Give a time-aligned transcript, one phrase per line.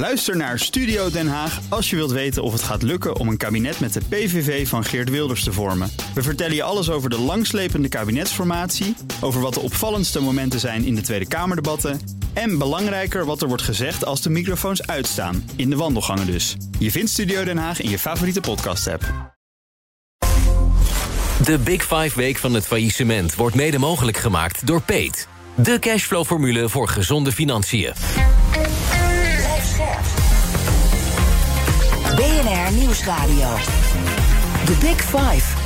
[0.00, 3.36] Luister naar Studio Den Haag als je wilt weten of het gaat lukken om een
[3.36, 5.92] kabinet met de PVV van Geert Wilders te vormen.
[6.14, 10.94] We vertellen je alles over de langslepende kabinetsformatie, over wat de opvallendste momenten zijn in
[10.94, 12.00] de Tweede Kamerdebatten
[12.32, 16.56] en belangrijker wat er wordt gezegd als de microfoons uitstaan, in de wandelgangen dus.
[16.78, 19.34] Je vindt Studio Den Haag in je favoriete podcast-app.
[21.44, 25.28] De Big Five Week van het faillissement wordt mede mogelijk gemaakt door Peet.
[25.54, 27.92] De cashflow-formule voor gezonde financiën.
[32.72, 33.48] Nieuwsradio.
[34.64, 35.56] The Big Five.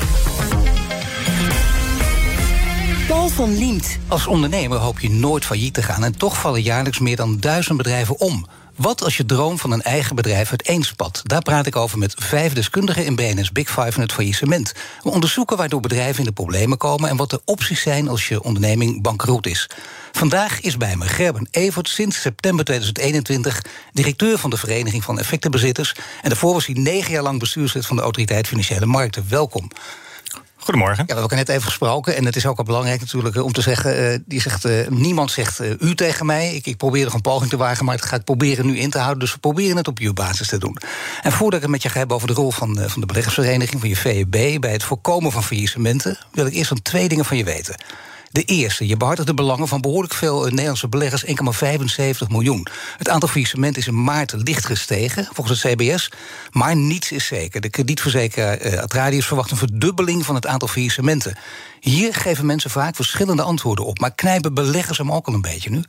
[3.08, 3.98] Paul van Liemt.
[4.08, 7.76] Als ondernemer hoop je nooit failliet te gaan en toch vallen jaarlijks meer dan duizend
[7.76, 8.46] bedrijven om.
[8.76, 11.20] Wat als je droom van een eigen bedrijf uiteenspat?
[11.24, 14.72] Daar praat ik over met vijf deskundigen in BNS Big Five van het faillissement.
[15.02, 18.42] We onderzoeken waardoor bedrijven in de problemen komen en wat de opties zijn als je
[18.42, 19.70] onderneming bankroet is.
[20.12, 25.94] Vandaag is bij me Gerben Evert, sinds september 2021 directeur van de Vereniging van Effectenbezitters.
[26.22, 29.24] En daarvoor was hij negen jaar lang bestuurslid van de Autoriteit Financiële Markten.
[29.28, 29.70] Welkom.
[30.64, 31.04] Goedemorgen.
[31.06, 32.16] Ja, we hebben net even gesproken.
[32.16, 34.12] En het is ook al belangrijk natuurlijk eh, om te zeggen...
[34.12, 36.54] Uh, die zegt, uh, niemand zegt u tegen mij.
[36.54, 38.90] Ik, ik probeer nog een poging te wagen, maar het ga ik proberen nu in
[38.90, 39.18] te houden.
[39.18, 40.78] Dus we proberen het op uw basis te doen.
[41.22, 43.80] En voordat ik het met je ga hebben over de rol van, van de beleggersvereniging...
[43.80, 46.18] van je VEB bij het voorkomen van faillissementen...
[46.32, 47.74] wil ik eerst dan twee dingen van je weten.
[48.34, 51.32] De eerste, je behartigt de belangen van behoorlijk veel Nederlandse beleggers, 1,75
[52.28, 52.66] miljoen.
[52.98, 56.10] Het aantal faillissementen is in maart licht gestegen, volgens het CBS.
[56.50, 57.60] Maar niets is zeker.
[57.60, 61.36] De kredietverzekeraar uh, Atradius verwacht een verdubbeling van het aantal faillissementen.
[61.80, 63.98] Hier geven mensen vaak verschillende antwoorden op.
[63.98, 65.82] Maar knijpen beleggers hem ook al een beetje nu?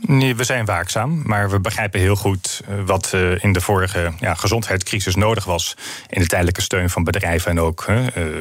[0.00, 4.34] Nee, we zijn waakzaam, maar we begrijpen heel goed wat uh, in de vorige ja,
[4.34, 5.76] gezondheidscrisis nodig was
[6.08, 7.86] in de tijdelijke steun van bedrijven en ook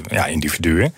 [0.10, 0.94] ja, individuen.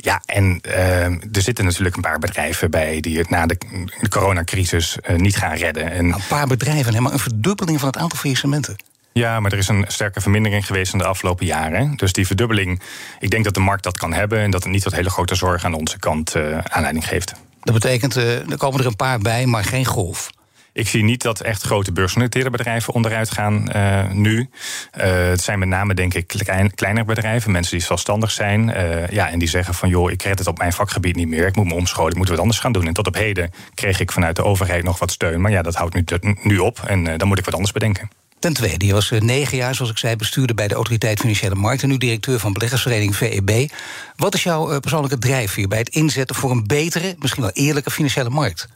[0.00, 3.58] Ja, en uh, er zitten natuurlijk een paar bedrijven bij die het na de,
[4.00, 5.90] de coronacrisis uh, niet gaan redden.
[5.90, 8.76] En een paar bedrijven, helemaal een verdubbeling van het aantal faillissementen.
[9.12, 11.96] Ja, maar er is een sterke vermindering geweest in de afgelopen jaren.
[11.96, 12.80] Dus die verdubbeling,
[13.18, 15.34] ik denk dat de markt dat kan hebben en dat het niet tot hele grote
[15.34, 17.34] zorgen aan onze kant uh, aanleiding geeft.
[17.62, 20.30] Dat betekent, uh, er komen er een paar bij, maar geen golf.
[20.78, 24.38] Ik zie niet dat echt grote beursgenoteerde bedrijven onderuit gaan uh, nu.
[24.38, 27.50] Uh, het zijn met name, denk ik, klein, kleinere bedrijven.
[27.50, 28.68] Mensen die zelfstandig zijn.
[28.68, 31.46] Uh, ja, en die zeggen van, joh, ik red het op mijn vakgebied niet meer.
[31.46, 32.86] Ik moet me omscholen, ik moet wat anders gaan doen.
[32.86, 35.40] En tot op heden kreeg ik vanuit de overheid nog wat steun.
[35.40, 36.04] Maar ja, dat houdt nu,
[36.42, 36.80] nu op.
[36.86, 38.10] En dan moet ik wat anders bedenken.
[38.38, 41.88] Ten tweede, je was negen jaar, zoals ik zei, bestuurder bij de Autoriteit Financiële Markten.
[41.88, 43.70] Nu directeur van beleggersvereniging VEB.
[44.16, 48.30] Wat is jouw persoonlijke drijfveer bij het inzetten voor een betere, misschien wel eerlijke financiële
[48.30, 48.68] markt?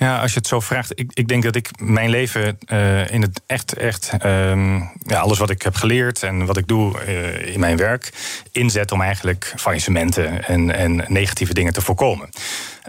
[0.00, 3.22] Ja, als je het zo vraagt, ik, ik denk dat ik mijn leven uh, in
[3.22, 7.54] het echt, echt, um, ja, alles wat ik heb geleerd en wat ik doe uh,
[7.54, 8.12] in mijn werk,
[8.52, 12.28] inzet om eigenlijk faillissementen en, en negatieve dingen te voorkomen.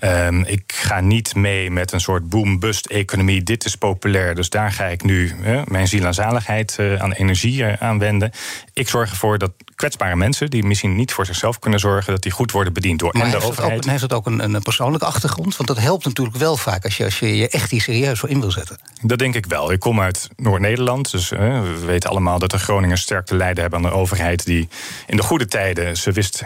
[0.03, 3.43] Um, ik ga niet mee met een soort boom-bust-economie.
[3.43, 7.11] Dit is populair, dus daar ga ik nu uh, mijn ziel en zaligheid uh, aan
[7.11, 8.31] energie uh, aan wenden.
[8.73, 12.31] Ik zorg ervoor dat kwetsbare mensen, die misschien niet voor zichzelf kunnen zorgen, dat die
[12.31, 13.85] goed worden bediend door maar en de heeft overheid.
[13.85, 15.57] Heeft het ook een, een persoonlijke achtergrond?
[15.57, 18.29] Want dat helpt natuurlijk wel vaak als je als je, je echt hier serieus voor
[18.29, 18.77] in wil zetten.
[19.01, 19.71] Dat denk ik wel.
[19.71, 23.79] Ik kom uit Noord-Nederland, dus we weten allemaal dat de Groningers sterk te lijden hebben
[23.79, 24.67] aan de overheid, die
[25.07, 26.43] in de goede tijden ze wist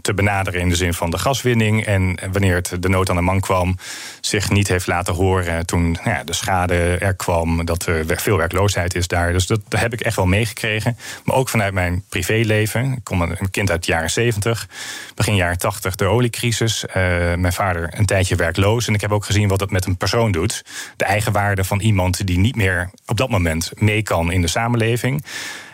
[0.00, 1.84] te benaderen in de zin van de gaswinning.
[1.84, 3.76] En wanneer het de nood aan de man kwam,
[4.20, 8.36] zich niet heeft laten horen toen nou ja, de schade er kwam, dat er veel
[8.36, 9.32] werkloosheid is daar.
[9.32, 10.96] Dus dat heb ik echt wel meegekregen.
[11.24, 12.92] Maar ook vanuit mijn privéleven.
[12.92, 14.68] Ik kom een kind uit de jaren 70,
[15.14, 16.84] begin jaren 80 de oliecrisis.
[16.84, 16.94] Uh,
[17.34, 18.86] mijn vader een tijdje werkloos.
[18.86, 20.64] En ik heb ook gezien wat dat met een persoon doet.
[20.96, 25.24] De eigenwaarde van iemand die niet meer op dat moment mee kan in de samenleving.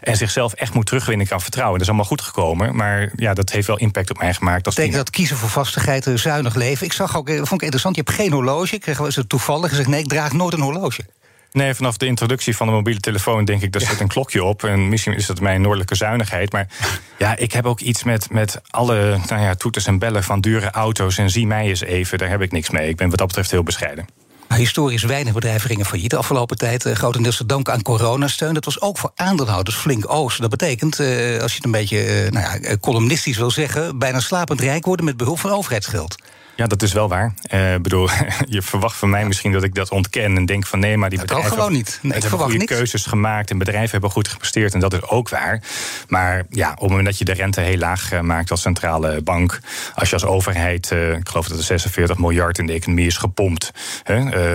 [0.06, 1.72] En zichzelf echt moet terugwinnen kan vertrouwen.
[1.78, 2.76] Dat is allemaal goed gekomen.
[2.76, 4.64] Maar ja, dat heeft wel impact op mij gemaakt.
[4.64, 6.86] Dat betekent dat kiezen voor vastigheid, zuinig leven.
[6.86, 8.74] Ik zag ook, vond ik interessant, je hebt geen horloge.
[8.74, 11.04] Ik kreeg wel eens het toevallig gezegd, nee, ik draag nooit een horloge.
[11.52, 14.64] Nee, vanaf de introductie van de mobiele telefoon denk ik, daar zit een klokje op.
[14.64, 16.52] En misschien is dat mijn noordelijke zuinigheid.
[16.52, 16.66] Maar
[17.18, 20.70] ja, ik heb ook iets met, met alle nou ja, toeters en bellen van dure
[20.70, 21.18] auto's.
[21.18, 22.88] En zie mij eens even, daar heb ik niks mee.
[22.88, 24.06] Ik ben wat dat betreft heel bescheiden.
[24.54, 26.86] Historisch weinig bedrijven gingen failliet de afgelopen tijd.
[26.86, 28.54] Uh, grotendeels te danken aan coronasteun.
[28.54, 30.40] Dat was ook voor aandeelhouders flink oost.
[30.40, 33.98] Dat betekent, uh, als je het een beetje uh, nou ja, columnistisch wil zeggen...
[33.98, 36.16] bijna slapend rijk worden met behulp van overheidsgeld.
[36.56, 37.34] Ja, dat is wel waar.
[37.54, 38.08] Uh, bedoel,
[38.48, 41.18] je verwacht van mij misschien dat ik dat ontken en denk van nee, maar die
[41.18, 41.98] dat bedrijven gewoon niet.
[42.02, 42.74] Nee, ik hebben goede niks.
[42.74, 45.62] keuzes gemaakt en bedrijven hebben goed gepresteerd en dat is ook waar.
[46.08, 49.22] Maar ja, op het moment dat je de rente heel laag uh, maakt als centrale
[49.22, 49.60] bank,
[49.94, 53.16] als je als overheid, uh, ik geloof dat er 46 miljard in de economie is
[53.16, 53.70] gepompt,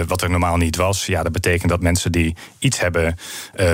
[0.07, 3.15] wat er normaal niet was, ja, dat betekent dat mensen die iets hebben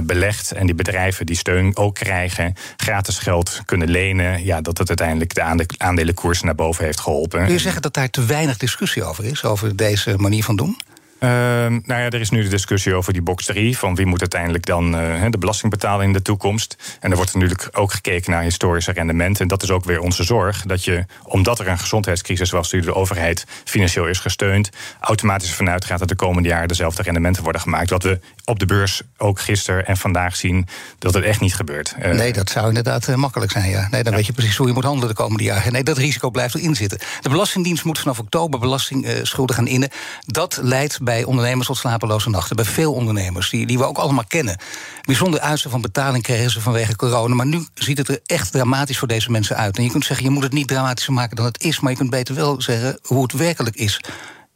[0.04, 4.88] belegd en die bedrijven die steun ook krijgen, gratis geld kunnen lenen, ja, dat het
[4.88, 7.44] uiteindelijk de aandelenkoers naar boven heeft geholpen.
[7.44, 10.78] Kun je zeggen dat daar te weinig discussie over is, over deze manier van doen?
[11.20, 13.78] Ehm, nou ja, er is nu de discussie over die box 3.
[13.78, 16.98] Van wie moet uiteindelijk dan uh, de belasting betalen in de toekomst.
[17.00, 19.42] En er wordt natuurlijk ook gekeken naar historische rendementen.
[19.42, 20.62] En dat is ook weer onze zorg.
[20.62, 24.70] Dat je, omdat er een gezondheidscrisis was, die de overheid financieel is gesteund.
[25.00, 27.90] automatisch vanuit gaat dat de komende jaren dezelfde rendementen worden gemaakt.
[27.90, 30.68] Wat we op de beurs ook gisteren en vandaag zien
[31.00, 31.96] dat het echt niet gebeurt.
[32.00, 33.70] Uh, nee, dat zou inderdaad uh, makkelijk zijn.
[33.70, 33.88] Ja.
[33.92, 35.72] Nee, dan weet je precies hoe je moet handelen de komende jaren.
[35.72, 37.00] Nee, dat risico blijft erin zitten.
[37.22, 39.90] De Belastingdienst moet vanaf oktober belastingschulden gaan innen.
[40.26, 42.56] Dat leidt bij ondernemers tot slapeloze nachten.
[42.56, 44.58] Bij veel ondernemers, die, die we ook allemaal kennen.
[45.02, 47.36] Bijzonder uitstel van betaling kregen ze vanwege corona.
[47.36, 49.78] Maar nu ziet het er echt dramatisch voor deze mensen uit.
[49.78, 51.80] En je kunt zeggen, je moet het niet dramatischer maken dan het is...
[51.80, 54.02] maar je kunt beter wel zeggen hoe het werkelijk is.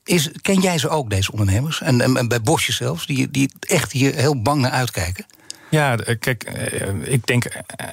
[0.03, 1.81] is ken jij ze ook, deze ondernemers?
[1.81, 5.25] En, en, en bij Bosje zelfs, die, die echt hier heel bang naar uitkijken?
[5.71, 7.45] Ja, kijk, eh, ik denk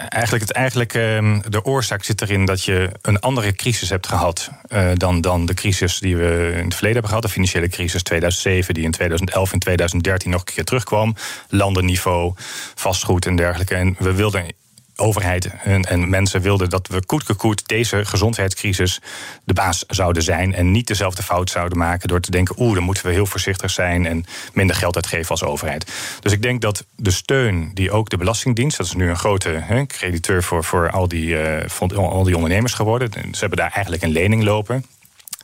[0.08, 4.50] eigenlijk, het, eigenlijk ehm, de oorzaak zit erin dat je een andere crisis hebt gehad
[4.68, 7.22] eh, dan, dan de crisis die we in het verleden hebben gehad.
[7.22, 11.14] De financiële crisis 2007, die in 2011 en 2013 nog een keer terugkwam.
[11.48, 12.32] Landenniveau,
[12.74, 13.74] vastgoed en dergelijke.
[13.74, 14.54] En we wilden
[14.98, 17.06] overheid en, en, mensen wilden dat we
[17.36, 19.00] koet deze gezondheidscrisis
[19.44, 20.54] de baas zouden zijn.
[20.54, 23.70] En niet dezelfde fout zouden maken door te denken: oeh, dan moeten we heel voorzichtig
[23.70, 25.92] zijn en minder geld uitgeven als overheid.
[26.20, 29.86] Dus ik denk dat de steun die ook de Belastingdienst, dat is nu een grote
[29.86, 33.10] crediteur voor, voor al, die, uh, al die ondernemers geworden.
[33.12, 34.84] Ze hebben daar eigenlijk een lening lopen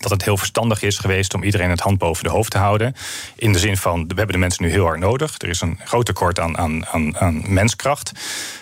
[0.05, 2.95] dat het heel verstandig is geweest om iedereen het hand boven de hoofd te houden.
[3.37, 5.35] In de zin van, we hebben de mensen nu heel hard nodig.
[5.39, 8.12] Er is een groot tekort aan, aan, aan, aan menskracht.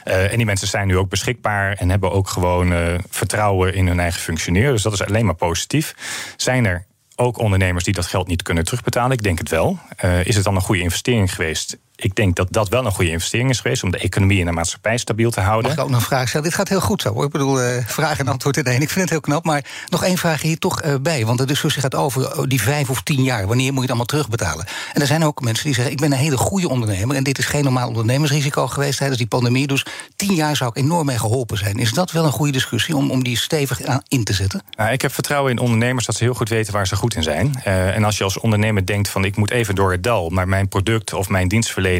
[0.04, 3.86] Uh, en die mensen zijn nu ook beschikbaar en hebben ook gewoon uh, vertrouwen in
[3.86, 4.72] hun eigen functioneren.
[4.72, 5.94] Dus dat is alleen maar positief.
[6.36, 6.86] Zijn er
[7.16, 9.12] ook ondernemers die dat geld niet kunnen terugbetalen?
[9.12, 9.78] Ik denk het wel.
[10.04, 11.78] Uh, is het dan een goede investering geweest?
[12.02, 14.52] Ik denk dat dat wel een goede investering is geweest om de economie en de
[14.52, 15.62] maatschappij stabiel te houden.
[15.62, 16.46] Mag ik ook nog een vraag stellen?
[16.46, 17.24] Dit gaat heel goed zo hoor.
[17.24, 18.82] Ik bedoel, uh, vraag en antwoord in één.
[18.82, 19.44] Ik vind het heel knap.
[19.44, 21.26] Maar nog één vraag hier toch uh, bij.
[21.26, 23.46] Want de discussie gaat over oh, die vijf of tien jaar.
[23.46, 24.66] Wanneer moet je het allemaal terugbetalen?
[24.92, 27.16] En er zijn ook mensen die zeggen: Ik ben een hele goede ondernemer.
[27.16, 29.66] En dit is geen normaal ondernemersrisico geweest tijdens die pandemie.
[29.66, 31.76] Dus tien jaar zou ik enorm mee geholpen zijn.
[31.76, 34.62] Is dat wel een goede discussie om, om die stevig aan in te zetten?
[34.76, 37.22] Nou, ik heb vertrouwen in ondernemers dat ze heel goed weten waar ze goed in
[37.22, 37.62] zijn.
[37.66, 40.48] Uh, en als je als ondernemer denkt: van ik moet even door het dal, maar
[40.48, 41.90] mijn product of mijn dienstverlening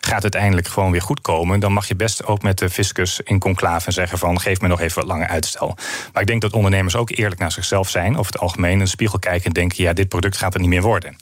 [0.00, 3.38] gaat uiteindelijk gewoon weer goed komen, dan mag je best ook met de fiscus in
[3.38, 5.76] conclave en zeggen van geef me nog even wat langer uitstel.
[6.12, 9.18] Maar ik denk dat ondernemers ook eerlijk naar zichzelf zijn, over het algemeen de spiegel
[9.18, 11.16] kijken en denken, ja, dit product gaat er niet meer worden.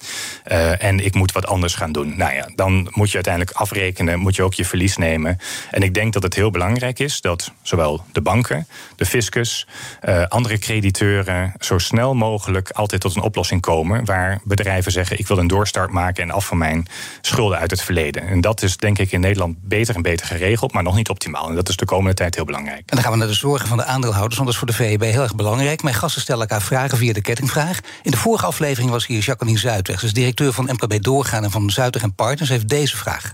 [0.53, 2.17] Uh, en ik moet wat anders gaan doen.
[2.17, 5.39] Nou ja, dan moet je uiteindelijk afrekenen, moet je ook je verlies nemen.
[5.71, 8.67] En ik denk dat het heel belangrijk is dat zowel de banken,
[8.97, 9.67] de fiscus,
[10.09, 15.27] uh, andere crediteuren zo snel mogelijk altijd tot een oplossing komen waar bedrijven zeggen, ik
[15.27, 16.87] wil een doorstart maken en af van mijn
[17.21, 18.08] schulden uit het verleden.
[18.17, 21.49] En dat is denk ik in Nederland beter en beter geregeld, maar nog niet optimaal.
[21.49, 22.79] En dat is de komende tijd heel belangrijk.
[22.79, 24.99] En dan gaan we naar de zorgen van de aandeelhouders, want dat is voor de
[24.99, 25.83] VEB heel erg belangrijk.
[25.83, 27.81] Mijn gasten stellen elkaar vragen via de kettingvraag.
[28.03, 31.71] In de vorige aflevering was hier Jacqueline Zuidweg, dus directeur van MKB Doorgaan en van
[31.71, 33.33] Zuidweg en Partners, heeft deze vraag.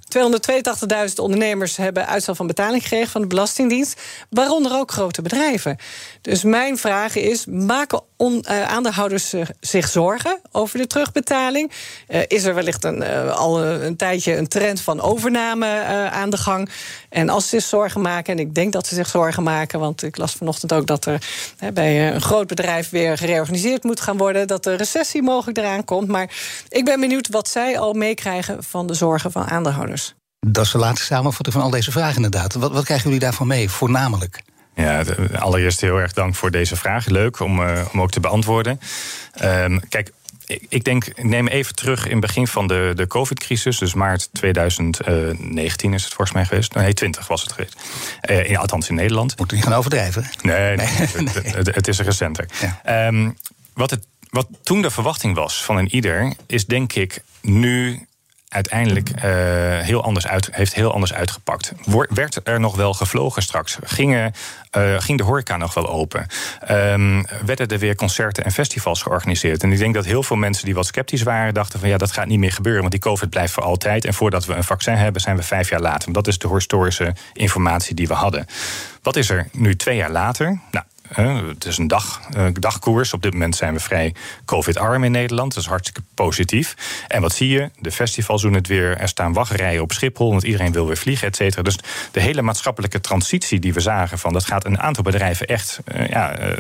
[1.09, 4.01] 282.000 ondernemers hebben uitstel van betaling gekregen van de Belastingdienst,
[4.31, 5.77] waaronder ook grote bedrijven.
[6.21, 11.73] Dus mijn vraag is: maken on, uh, aandeelhouders zich zorgen over de terugbetaling?
[12.09, 16.37] Uh, is er wellicht een, al een, een tijdje een trend van overname aan de
[16.37, 16.69] gang?
[17.09, 20.03] En als ze zich zorgen maken, en ik denk dat ze zich zorgen maken, want
[20.03, 21.23] ik las vanochtend ook dat er
[21.73, 26.09] bij een groot bedrijf weer gereorganiseerd moet gaan worden, dat de recessie mogelijk eraan komt.
[26.09, 26.31] Maar
[26.69, 30.15] ik ben benieuwd wat zij al meekrijgen van de zorgen van aandeelhouders.
[30.47, 32.55] Dat is de laatste samenvatting van al deze vragen inderdaad.
[32.55, 34.43] Wat, wat krijgen jullie daarvan mee, voornamelijk?
[34.75, 35.05] Ja,
[35.39, 37.07] allereerst heel erg dank voor deze vraag.
[37.07, 38.81] Leuk om, uh, om ook te beantwoorden.
[39.43, 40.13] Um, kijk,
[40.47, 43.79] ik denk, ik neem even terug in het begin van de, de COVID-crisis.
[43.79, 46.75] Dus maart 2019 is het volgens mij geweest.
[46.75, 47.77] Nee, 20 was het geweest.
[48.31, 49.39] Uh, in, althans in Nederland.
[49.39, 50.31] Moet je niet gaan overdrijven?
[50.43, 50.87] Nee, nee, nee.
[50.87, 52.49] Het, het, het, is recenter.
[52.83, 53.07] Ja.
[53.07, 53.37] Um,
[53.75, 58.07] wat, het, wat toen de verwachting was van een ieder, is denk ik nu
[58.55, 59.23] uiteindelijk uh,
[59.79, 61.73] heel anders uit, heeft heel anders uitgepakt.
[62.09, 63.79] werd er nog wel gevlogen straks?
[63.83, 64.33] Gingen,
[64.77, 66.27] uh, ging de horeca nog wel open?
[66.71, 69.63] Um, werden er weer concerten en festivals georganiseerd?
[69.63, 71.55] En ik denk dat heel veel mensen die wat sceptisch waren...
[71.55, 72.81] dachten van ja, dat gaat niet meer gebeuren...
[72.81, 74.05] want die COVID blijft voor altijd.
[74.05, 76.13] En voordat we een vaccin hebben, zijn we vijf jaar later.
[76.13, 78.47] Dat is de historische informatie die we hadden.
[79.03, 80.61] Wat is er nu twee jaar later?
[80.71, 82.21] Nou, het is een dag,
[82.53, 83.13] dagkoers.
[83.13, 85.55] Op dit moment zijn we vrij COVID-arm in Nederland.
[85.55, 86.75] Dat is hartstikke positief.
[87.09, 87.71] En wat zie je?
[87.79, 88.97] De festivals doen het weer.
[88.97, 91.63] Er staan wachtrijen op Schiphol, want iedereen wil weer vliegen, et cetera.
[91.63, 91.79] Dus
[92.11, 94.19] de hele maatschappelijke transitie die we zagen...
[94.19, 96.57] van dat gaat een aantal bedrijven echt uh, ja, uh,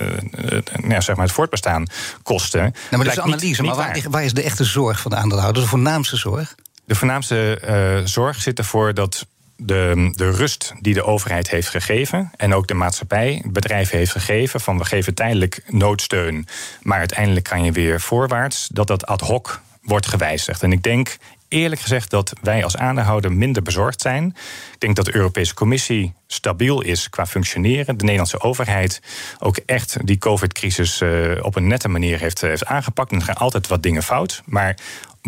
[0.82, 1.86] uh, zeg maar het voortbestaan
[2.22, 2.60] kosten.
[2.60, 5.16] Nou, maar dat is analyse, niet, maar waar, waar, is de echte zorg van de
[5.16, 5.64] aandeelhouders?
[5.64, 6.54] De voornaamste zorg?
[6.84, 12.54] De voornaamste zorg zit ervoor dat de, de rust die de overheid heeft gegeven en
[12.54, 16.46] ook de maatschappij, bedrijven heeft gegeven van we geven tijdelijk noodsteun,
[16.82, 20.62] maar uiteindelijk kan je weer voorwaarts, dat dat ad hoc wordt gewijzigd.
[20.62, 21.16] En ik denk
[21.48, 24.26] eerlijk gezegd dat wij als aandeelhouder minder bezorgd zijn.
[24.72, 27.96] Ik denk dat de Europese Commissie stabiel is qua functioneren.
[27.96, 29.00] De Nederlandse overheid
[29.38, 33.12] ook echt die COVID-crisis uh, op een nette manier heeft, heeft aangepakt.
[33.12, 34.42] En er gaan altijd wat dingen fout.
[34.44, 34.76] Maar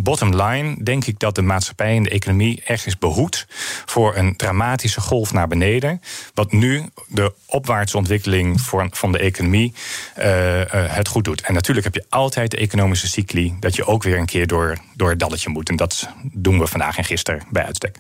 [0.03, 3.47] bottom line denk ik dat de maatschappij en de economie echt is behoed
[3.85, 6.01] voor een dramatische golf naar beneden.
[6.35, 8.61] Wat nu de opwaartse ontwikkeling
[8.91, 9.75] van de economie
[10.19, 11.41] uh, uh, het goed doet.
[11.41, 14.79] En natuurlijk heb je altijd de economische cycli dat je ook weer een keer door,
[14.95, 15.69] door het dalletje moet.
[15.69, 17.99] En dat doen we vandaag en gisteren bij uitstek.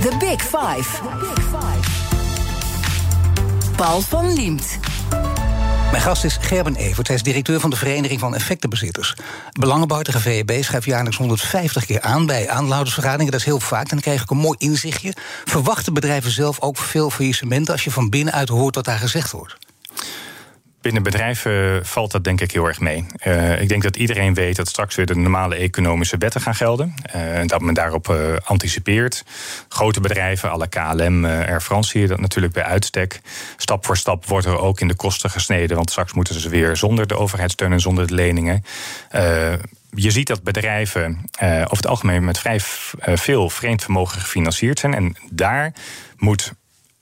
[0.00, 1.02] The Big Five.
[3.76, 4.78] Paul van Liemt.
[5.90, 7.06] Mijn gast is Gerben Evert.
[7.06, 9.14] Hij is directeur van de Vereniging van Effectenbezitters.
[9.52, 13.32] Belangenbuitige VEB schrijft jaarlijks 150 keer aan bij aandeelhoudersvergaderingen.
[13.32, 13.82] Dat is heel vaak.
[13.82, 15.14] En dan krijg ik een mooi inzichtje.
[15.44, 19.56] Verwachten bedrijven zelf ook veel faillissementen als je van binnenuit hoort wat daar gezegd wordt?
[20.80, 23.06] Binnen bedrijven valt dat denk ik heel erg mee.
[23.26, 26.94] Uh, ik denk dat iedereen weet dat straks weer de normale economische wetten gaan gelden.
[27.14, 29.24] Uh, en dat men daarop uh, anticipeert.
[29.68, 33.20] Grote bedrijven, alle KLM, Air France hier dat natuurlijk bij uitstek.
[33.56, 35.76] Stap voor stap wordt er ook in de kosten gesneden.
[35.76, 38.64] Want straks moeten ze weer zonder de overheidssteun en zonder de leningen.
[39.90, 42.60] je ziet dat bedrijven over het algemeen met vrij
[43.00, 44.94] veel vreemd vermogen gefinancierd zijn.
[44.94, 45.72] En daar
[46.16, 46.52] moet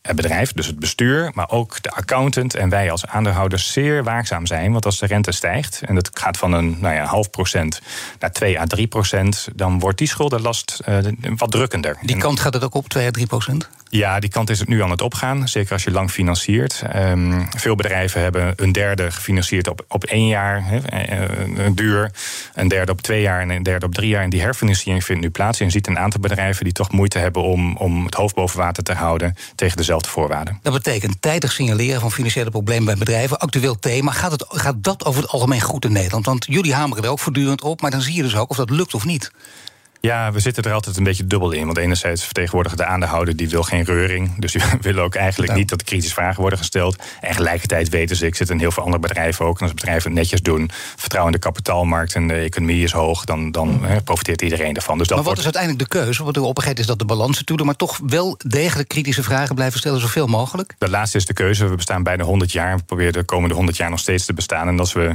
[0.09, 4.47] het bedrijf, dus het bestuur, maar ook de accountant en wij als aandeelhouders zeer waakzaam
[4.47, 4.73] zijn.
[4.73, 7.81] Want als de rente stijgt, en dat gaat van een nou ja, half procent
[8.19, 10.99] naar 2 à 3 procent, dan wordt die schuldenlast uh,
[11.37, 11.97] wat drukkender.
[12.03, 13.69] Die kant gaat het ook op, 2 à 3 procent?
[13.91, 15.49] Ja, die kant is het nu aan het opgaan.
[15.49, 16.83] Zeker als je lang financiert.
[16.97, 20.79] Um, veel bedrijven hebben een derde gefinancierd op, op één jaar he,
[21.59, 22.11] uh, duur.
[22.55, 24.23] Een derde op twee jaar en een derde op drie jaar.
[24.23, 25.61] En die herfinanciering vindt nu plaats.
[25.61, 28.59] En je ziet een aantal bedrijven die toch moeite hebben om, om het hoofd boven
[28.59, 30.59] water te houden tegen dezelfde voorwaarden.
[30.63, 33.39] Dat betekent tijdig signaleren van financiële problemen bij bedrijven.
[33.39, 34.13] Actueel thema.
[34.13, 36.27] Gaat, het, gaat dat over het algemeen goed in Nederland?
[36.27, 37.81] Want jullie hameren er ook voortdurend op.
[37.81, 39.31] Maar dan zie je dus ook of dat lukt of niet.
[40.01, 41.65] Ja, we zitten er altijd een beetje dubbel in.
[41.65, 44.39] Want enerzijds vertegenwoordigt de aandeelhouder die wil geen reuring.
[44.39, 46.97] Dus die willen ook eigenlijk niet dat kritische vragen worden gesteld.
[47.21, 49.57] En tegelijkertijd weten ze, ik zit in heel veel andere bedrijven ook.
[49.57, 53.25] En als bedrijven het netjes doen, vertrouwen in de kapitaalmarkt en de economie is hoog,
[53.25, 54.99] dan, dan profiteert iedereen ervan.
[54.99, 56.23] Dus dat maar wat is uiteindelijk de keuze?
[56.23, 59.79] Want de oppigheid is dat de balans toe, maar toch wel degelijk kritische vragen blijven
[59.79, 60.75] stellen, zoveel mogelijk?
[60.79, 61.67] De laatste is de keuze.
[61.69, 62.77] We bestaan bijna 100 jaar.
[62.77, 64.69] We proberen de komende 100 jaar nog steeds te bestaan.
[64.69, 65.15] En als we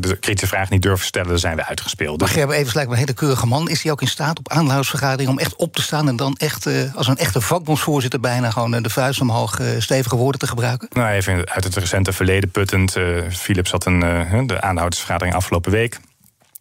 [0.00, 2.20] de kritische vraag niet durven stellen, dan zijn we uitgespeeld.
[2.20, 3.68] Maar Gerben even lijkt me een hele keurige man.
[3.68, 6.66] Is hij ook in staat op aandeelhoudersvergadering om echt op te staan en dan echt
[6.66, 10.46] uh, als een echte vakbondsvoorzitter bijna gewoon uh, de vuist omhoog uh, stevige woorden te
[10.46, 10.88] gebruiken?
[10.92, 12.96] Nou, even uit het recente verleden puttend.
[13.30, 14.00] Philips had een,
[14.46, 16.00] de aandeelhoudersvergadering afgelopen week.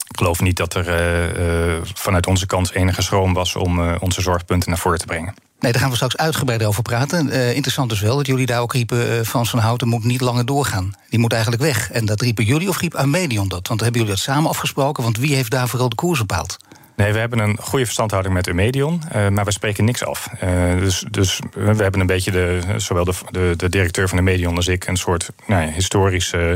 [0.08, 4.80] Ik geloof niet dat er vanuit onze kant enige schroom was om onze zorgpunten naar
[4.80, 5.34] voren te brengen.
[5.60, 7.32] Nee, daar gaan we straks uitgebreider over praten.
[7.32, 9.26] Interessant is wel dat jullie daar ook riepen...
[9.26, 10.94] Frans van Houten moet niet langer doorgaan.
[11.10, 11.92] Die moet eigenlijk weg.
[11.92, 13.68] En dat riepen jullie of riep Amedion dat?
[13.68, 15.04] Want hebben jullie dat samen afgesproken?
[15.04, 16.58] Want wie heeft daar vooral de koers bepaald?
[16.96, 20.30] Nee, we hebben een goede verstandhouding met Umedion, uh, maar we spreken niks af.
[20.44, 24.56] Uh, dus, dus we hebben een beetje, de, zowel de, de, de directeur van Umedion
[24.56, 26.56] als ik, een soort nou ja, historisch uh,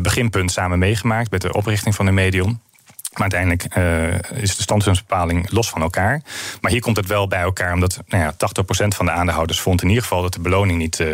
[0.00, 2.60] beginpunt samen meegemaakt met de oprichting van Umedion.
[3.12, 3.74] Maar uiteindelijk
[4.42, 6.22] is de standpuntbepaling los van elkaar.
[6.60, 9.82] Maar hier komt het wel bij elkaar, omdat nou ja, 80% van de aandeelhouders vond
[9.82, 11.04] in ieder geval dat de beloning niet,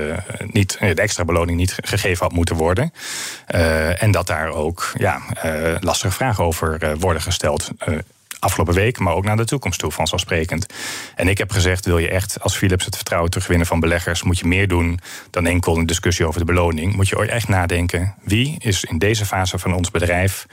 [0.47, 2.93] niet de extra beloning niet gegeven had moeten worden.
[3.99, 5.23] En dat daar ook ja,
[5.81, 7.71] lastige vragen over worden gesteld
[8.41, 10.67] afgelopen week, maar ook naar de toekomst toe, vanzelfsprekend.
[11.15, 14.39] En ik heb gezegd: wil je echt als Philips het vertrouwen terugwinnen van beleggers, moet
[14.39, 16.95] je meer doen dan enkel een discussie over de beloning.
[16.95, 20.47] Moet je echt nadenken: wie is in deze fase van ons bedrijf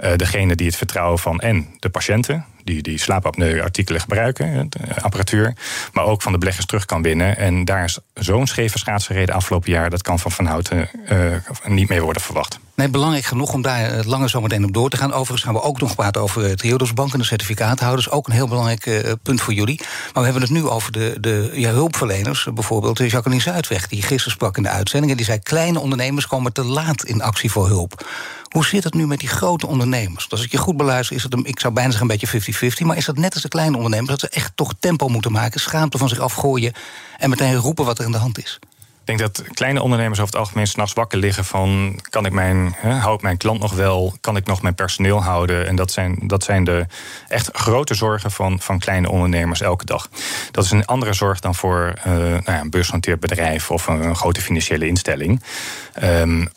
[0.00, 5.54] uh, degene die het vertrouwen van en de patiënten, die, die slaapapneu-artikelen gebruiken, de apparatuur,
[5.92, 7.36] maar ook van de beleggers terug kan winnen.
[7.36, 11.36] En daar is zo'n scheve schaats gereden afgelopen jaar, dat kan van Van Houten uh,
[11.66, 12.58] niet meer worden verwacht.
[12.76, 15.12] Nee, belangrijk genoeg om daar eh, langer zo meteen op door te gaan.
[15.12, 18.10] Overigens gaan we ook nog praten over Triodos Bank en de certificaathouders.
[18.10, 19.80] Ook een heel belangrijk uh, punt voor jullie.
[19.80, 22.48] Maar we hebben het nu over de, de ja, hulpverleners.
[22.54, 25.10] Bijvoorbeeld Jacqueline Zuidweg, die gisteren sprak in de uitzending.
[25.10, 28.06] En die zei: kleine ondernemers komen te laat in actie voor hulp.
[28.48, 30.30] Hoe zit het nu met die grote ondernemers?
[30.30, 32.86] Als ik je goed beluister, is het een, ik zou bijna zeggen een beetje 50-50.
[32.86, 35.60] Maar is dat net als de kleine ondernemers, dat ze echt toch tempo moeten maken,
[35.60, 36.72] schaamte van zich afgooien
[37.18, 38.58] en meteen roepen wat er in de hand is?
[39.06, 42.00] Ik denk dat kleine ondernemers over het algemeen s'nachts wakker liggen van...
[42.08, 45.22] kan ik mijn, hè, hou ik mijn klant nog wel, kan ik nog mijn personeel
[45.22, 45.66] houden?
[45.66, 46.86] En dat zijn, dat zijn de
[47.28, 50.08] echt grote zorgen van, van kleine ondernemers elke dag.
[50.50, 53.70] Dat is een andere zorg dan voor uh, nou ja, een beursgenoteerd bedrijf...
[53.70, 55.42] of een, grote financiële instelling.
[56.02, 56.48] Um,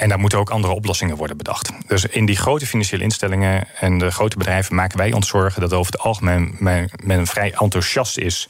[0.00, 1.70] en daar moeten ook andere oplossingen worden bedacht.
[1.86, 5.72] Dus in die grote financiële instellingen en de grote bedrijven maken wij ons zorgen dat
[5.72, 8.48] over het algemeen men, vrij enthousiast is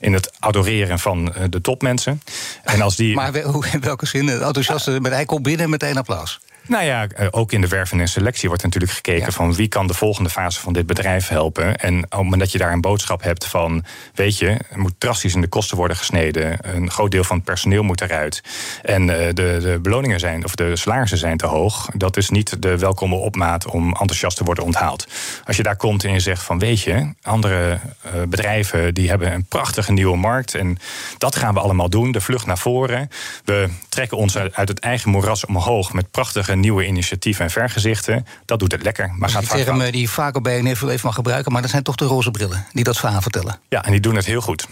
[0.00, 2.22] in het adoreren van eh, de topmensen.
[2.64, 3.14] En als die...
[3.14, 3.34] Maar
[3.72, 4.28] in welke zin?
[4.28, 6.40] Enthousiast, met hij komt binnen meteen applaus.
[6.66, 9.86] Nou ja, eh, ook in de werving en selectie wordt natuurlijk gekeken van wie kan
[9.86, 11.76] de volgende fase van dit bedrijf helpen.
[11.76, 14.94] En op het moment dat je daar een boodschap hebt van, weet je, er moet
[14.98, 18.42] drastisch in de kosten worden gesneden, een groot deel van het personeel moet eruit
[18.82, 22.78] en de, de beloningen zijn, of de salarissen zijn te hoog, dat is niet de
[22.78, 25.06] welkome opmaat om enthousiast te worden onthaald.
[25.44, 27.78] Als je daar komt en je zegt van, weet je, andere
[28.28, 30.78] bedrijven die hebben een prachtige nieuwe markt en
[31.18, 33.08] dat gaan we allemaal doen, de vlucht naar voren.
[33.44, 38.26] We trekken ons uit het eigen moeras omhoog met prachtige nieuwe initiatieven en vergezichten.
[38.44, 39.12] Dat doet het lekker.
[39.18, 41.82] Maar gaat die term eh, die vaak op BNF even mag gebruiken, maar dat zijn
[41.82, 43.60] toch de roze brillen die dat verhaal vertellen.
[43.68, 44.66] Ja, en die doen het heel goed.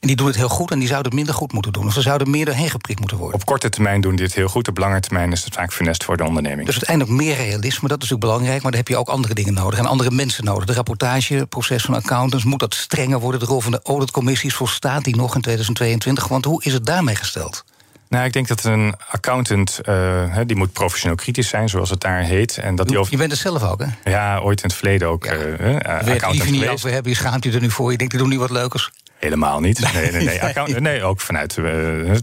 [0.00, 1.86] En die doen het heel goed en die zouden het minder goed moeten doen.
[1.86, 3.40] Of ze zouden meer doorheen geprikt moeten worden.
[3.40, 4.68] Op korte termijn doen die het heel goed.
[4.68, 6.66] Op lange termijn is het vaak funest voor de onderneming.
[6.66, 8.62] Dus uiteindelijk meer realisme, dat is natuurlijk belangrijk.
[8.62, 10.64] Maar dan heb je ook andere dingen nodig en andere mensen nodig.
[10.64, 13.40] De rapportageproces van accountants, moet dat strenger worden?
[13.40, 16.28] De rol van de auditcommissies volstaat die nog in 2022?
[16.28, 17.64] Want hoe is het daarmee gesteld?
[18.10, 22.22] Nou, ik denk dat een accountant, uh, die moet professioneel kritisch zijn, zoals het daar
[22.22, 22.58] heet.
[22.58, 23.12] En dat die over...
[23.12, 24.10] Je bent het zelf ook, hè?
[24.10, 25.24] Ja, ooit in het verleden ook.
[25.24, 25.34] Ja.
[25.34, 27.90] Uh, accountant je niet over hebben, je schaamt je er nu voor.
[27.90, 28.90] Je denkt, ik doe nu wat leukers.
[29.20, 29.78] Helemaal niet.
[29.94, 30.42] Nee, nee, nee.
[30.42, 31.64] Account, nee ook vanuit uh,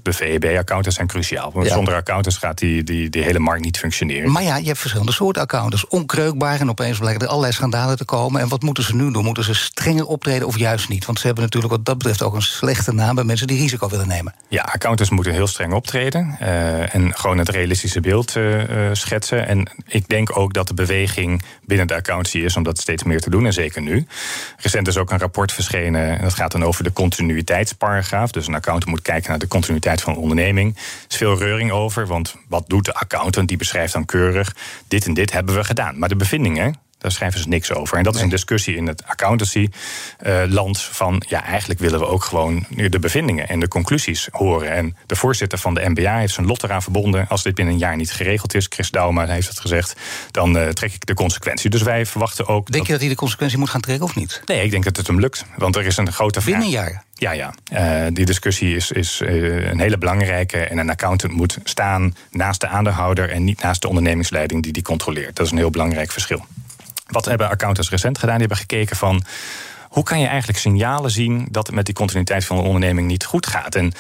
[0.01, 1.51] de VEB-accountants zijn cruciaal.
[1.53, 4.31] Want zonder accountants gaat die, die, die hele markt niet functioneren.
[4.31, 5.87] Maar ja, je hebt verschillende soorten accountants.
[5.87, 8.41] Onkreukbaar en opeens blijken er allerlei schandalen te komen.
[8.41, 9.23] En wat moeten ze nu doen?
[9.23, 11.05] Moeten ze strenger optreden of juist niet?
[11.05, 13.15] Want ze hebben natuurlijk wat dat betreft ook een slechte naam...
[13.15, 14.33] bij mensen die risico willen nemen.
[14.47, 16.37] Ja, accountants moeten heel streng optreden.
[16.41, 19.47] Uh, en gewoon het realistische beeld uh, schetsen.
[19.47, 22.55] En ik denk ook dat de beweging binnen de accountancy is...
[22.55, 24.07] om dat steeds meer te doen, en zeker nu.
[24.57, 26.17] Recent is ook een rapport verschenen.
[26.17, 28.31] En dat gaat dan over de continuïteitsparagraaf.
[28.31, 30.75] Dus een accountant moet kijken naar de continuïteit van een onderneming.
[30.75, 33.47] Er is veel reuring over, want wat doet de accountant?
[33.47, 34.55] Die beschrijft dan keurig:
[34.87, 35.99] dit en dit hebben we gedaan.
[35.99, 37.97] Maar de bevindingen, daar schrijven ze niks over.
[37.97, 40.81] En dat is een discussie in het accountancy-land.
[40.81, 44.71] van ja, eigenlijk willen we ook gewoon de bevindingen en de conclusies horen.
[44.71, 47.27] En de voorzitter van de MBA heeft zijn lot eraan verbonden.
[47.27, 49.95] Als dit binnen een jaar niet geregeld is, Chris Dauma heeft het gezegd,
[50.31, 51.69] dan uh, trek ik de consequentie.
[51.69, 52.71] Dus wij verwachten ook.
[52.71, 54.41] Denk je dat hij de consequentie moet gaan trekken of niet?
[54.45, 55.45] Nee, ik denk dat het hem lukt.
[55.57, 56.59] Want er is een grote vraag.
[56.59, 57.03] Binnen een jaar?
[57.13, 57.53] Ja, ja.
[57.73, 60.57] Uh, die discussie is, is uh, een hele belangrijke.
[60.57, 64.83] En een accountant moet staan naast de aandeelhouder en niet naast de ondernemingsleiding die die
[64.83, 65.35] controleert.
[65.35, 66.45] Dat is een heel belangrijk verschil.
[67.07, 68.37] Wat hebben accountants recent gedaan?
[68.37, 69.23] Die hebben gekeken van
[69.89, 73.25] hoe kan je eigenlijk signalen zien dat het met die continuïteit van een onderneming niet
[73.25, 73.75] goed gaat?
[73.75, 73.91] En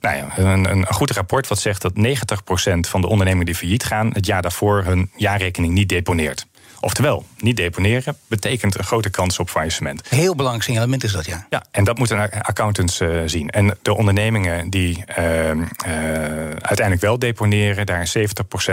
[0.00, 2.00] nou ja, een, een goed rapport wat zegt dat 90%
[2.80, 6.46] van de ondernemingen die failliet gaan, het jaar daarvoor hun jaarrekening niet deponeert.
[6.80, 10.08] Oftewel, niet deponeren betekent een grote kans op faillissement.
[10.08, 11.46] Heel belangrijk signalement is dat, ja.
[11.50, 13.50] Ja, en dat moeten accountants uh, zien.
[13.50, 15.62] En de ondernemingen die uh, uh,
[16.48, 18.22] uiteindelijk wel deponeren, daar is 70%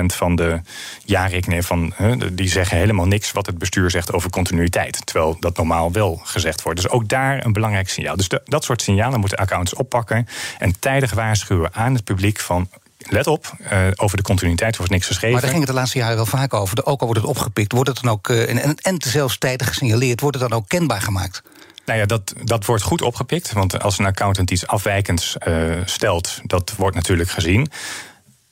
[0.05, 0.61] van de
[1.03, 1.93] jaarrekeningen van,
[2.33, 5.05] die zeggen helemaal niks wat het bestuur zegt over continuïteit.
[5.05, 6.81] Terwijl dat normaal wel gezegd wordt.
[6.81, 8.15] Dus ook daar een belangrijk signaal.
[8.15, 13.27] Dus dat soort signalen moeten accountants oppakken en tijdig waarschuwen aan het publiek van let
[13.27, 15.31] op, uh, over de continuïteit wordt niks geschreven.
[15.31, 16.85] Maar daar ging het de laatste jaren wel vaak over.
[16.85, 20.21] Ook al wordt het opgepikt, wordt het dan ook, uh, en, en zelfs tijdig gesignaleerd,
[20.21, 21.41] wordt het dan ook kenbaar gemaakt?
[21.85, 23.51] Nou ja, dat, dat wordt goed opgepikt.
[23.53, 27.67] Want als een accountant iets afwijkends uh, stelt, dat wordt natuurlijk gezien.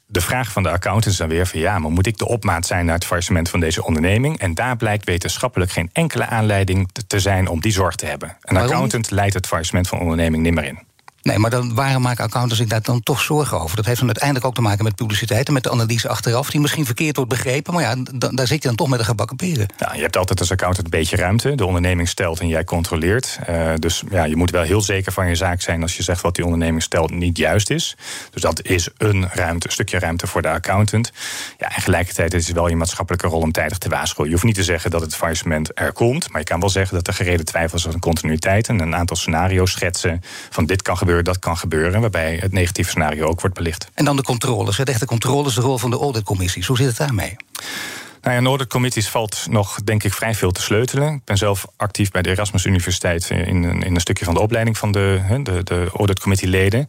[0.05, 2.65] De vraag van de accountant is dan weer van ja, maar moet ik de opmaat
[2.65, 4.39] zijn naar het faillissement van deze onderneming?
[4.39, 8.37] En daar blijkt wetenschappelijk geen enkele aanleiding te zijn om die zorg te hebben.
[8.41, 10.79] Een accountant leidt het faillissement van een onderneming nimmer in.
[11.25, 13.75] Nee, maar dan, waarom maken accountants zich daar dan toch zorgen over?
[13.75, 16.61] Dat heeft dan uiteindelijk ook te maken met publiciteit en met de analyse achteraf, die
[16.61, 17.73] misschien verkeerd wordt begrepen.
[17.73, 17.95] Maar ja,
[18.31, 19.67] daar zit je dan toch met een gebakken peren.
[19.77, 21.55] Ja, je hebt altijd als accountant een beetje ruimte.
[21.55, 23.39] De onderneming stelt en jij controleert.
[23.49, 26.21] Uh, dus ja, je moet wel heel zeker van je zaak zijn als je zegt
[26.21, 27.95] wat die onderneming stelt niet juist is.
[28.31, 31.11] Dus dat is een ruimte, een stukje ruimte voor de accountant.
[31.57, 34.25] Ja, en tegelijkertijd is het wel je maatschappelijke rol om tijdig te waarschuwen.
[34.25, 36.95] Je hoeft niet te zeggen dat het faillissement er komt, maar je kan wel zeggen
[36.95, 41.13] dat er gereden twijfels aan continuïteit en een aantal scenario's schetsen van dit kan gebeuren
[41.23, 43.89] dat kan gebeuren, waarbij het negatieve scenario ook wordt belicht.
[43.93, 44.77] En dan de controles.
[44.77, 46.67] Het echte controles, de rol van de auditcommissies.
[46.67, 47.35] Hoe zit het daarmee?
[48.21, 51.13] Nou ja, in auditcommissies valt nog, denk ik, vrij veel te sleutelen.
[51.13, 54.77] Ik ben zelf actief bij de Erasmus Universiteit in, in een stukje van de opleiding
[54.77, 56.87] van de, de, de auditcommittee-leden.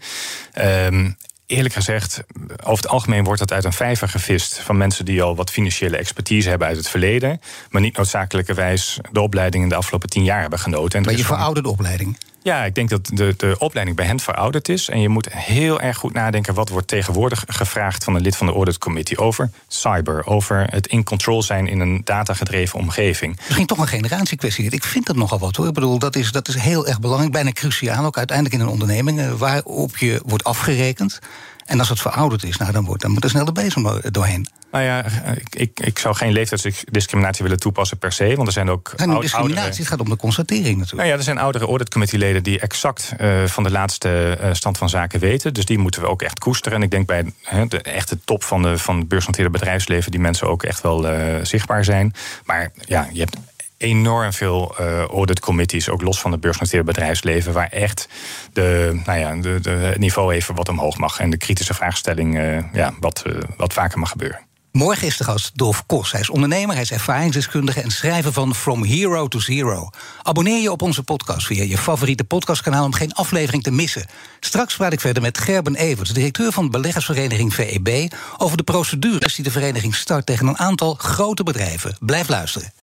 [0.61, 2.21] Um, eerlijk gezegd,
[2.65, 5.97] over het algemeen wordt dat uit een vijver gevist van mensen die al wat financiële
[5.97, 10.41] expertise hebben uit het verleden, maar niet noodzakelijkerwijs de opleiding in de afgelopen tien jaar
[10.41, 10.99] hebben genoten.
[10.99, 12.19] En maar je verouderde opleiding?
[12.47, 14.89] Ja, ik denk dat de, de opleiding bij hen verouderd is.
[14.89, 18.47] En je moet heel erg goed nadenken wat wordt tegenwoordig gevraagd van een lid van
[18.47, 23.37] de Audit Committee over cyber, over het in control zijn in een datagedreven omgeving.
[23.37, 24.71] Misschien toch een generatiekwestie.
[24.71, 25.67] Ik vind dat nogal wat hoor.
[25.67, 28.73] Ik bedoel, dat is, dat is heel erg belangrijk, bijna cruciaal ook uiteindelijk in een
[28.73, 31.19] onderneming, eh, waarop je wordt afgerekend.
[31.67, 34.47] En als het verouderd is, nou, dan, wordt, dan moet er snel de bezem doorheen.
[34.71, 38.35] Nou ja, ik, ik, ik zou geen leeftijdsdiscriminatie willen toepassen per se.
[38.37, 38.89] Want er zijn ook.
[38.97, 40.97] Oud- discriminatie, oudere- het gaat om de constatering natuurlijk.
[40.97, 44.89] Nou ja, er zijn oudere auditcommittee-leden die exact eh, van de laatste eh, stand van
[44.89, 45.55] zaken weten.
[45.55, 46.79] Dus die moeten we ook echt koesteren.
[46.79, 47.33] En ik denk bij
[47.69, 50.11] de echte top van, de, van het beursgenoteerde bedrijfsleven...
[50.11, 52.15] die mensen ook echt wel eh, zichtbaar zijn.
[52.45, 53.37] Maar ja, je hebt
[53.79, 57.53] enorm veel eh auditcommittees, ook los van het beursgenoteerde bedrijfsleven...
[57.53, 58.09] waar echt
[58.53, 61.21] de, nou ja, de, de, het niveau even wat omhoog mag.
[61.21, 64.47] En de kritische vraagstelling eh, ja, wat, eh, wat vaker mag gebeuren.
[64.77, 66.13] Morgen is de gast Dolf Kos.
[66.13, 69.91] Hij is ondernemer, hij is ervaringsdeskundige en schrijver van From Hero to Zero.
[70.23, 74.07] Abonneer je op onze podcast via je favoriete podcastkanaal om geen aflevering te missen.
[74.41, 79.45] Straks praat ik verder met Gerben Everts, directeur van beleggersvereniging VEB, over de procedures die
[79.45, 81.97] de vereniging start tegen een aantal grote bedrijven.
[82.01, 82.86] Blijf luisteren.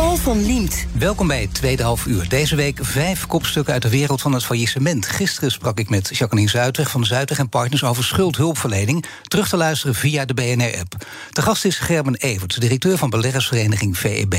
[0.00, 0.86] Paul van Liemt.
[0.98, 2.28] Welkom bij het tweede half uur.
[2.28, 5.06] Deze week vijf kopstukken uit de wereld van het faillissement.
[5.06, 9.04] Gisteren sprak ik met Jacqueline Zuidweg van Zuidweg en Partners over schuldhulpverlening.
[9.22, 11.06] Terug te luisteren via de BNR-app.
[11.30, 14.34] De gast is Gerben Everts, directeur van beleggersvereniging VEB.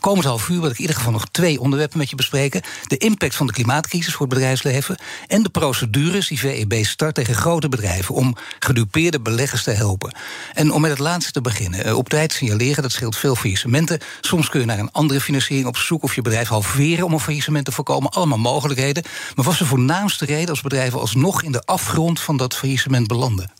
[0.00, 2.96] Komend half uur wil ik in ieder geval nog twee onderwerpen met je bespreken: de
[2.96, 7.68] impact van de klimaatcrisis voor het bedrijfsleven en de procedures die VEB start tegen grote
[7.68, 10.14] bedrijven om gedupeerde beleggers te helpen.
[10.54, 13.98] En om met het laatste te beginnen, eh, op tijd signaleren, dat scheelt veel faillissementen.
[14.20, 17.20] Soms kun je naar een andere financiering op zoek of je bedrijf halveren om een
[17.20, 18.10] faillissement te voorkomen.
[18.10, 19.02] Allemaal mogelijkheden.
[19.34, 23.50] Maar was de voornaamste reden als bedrijven alsnog in de afgrond van dat faillissement belanden?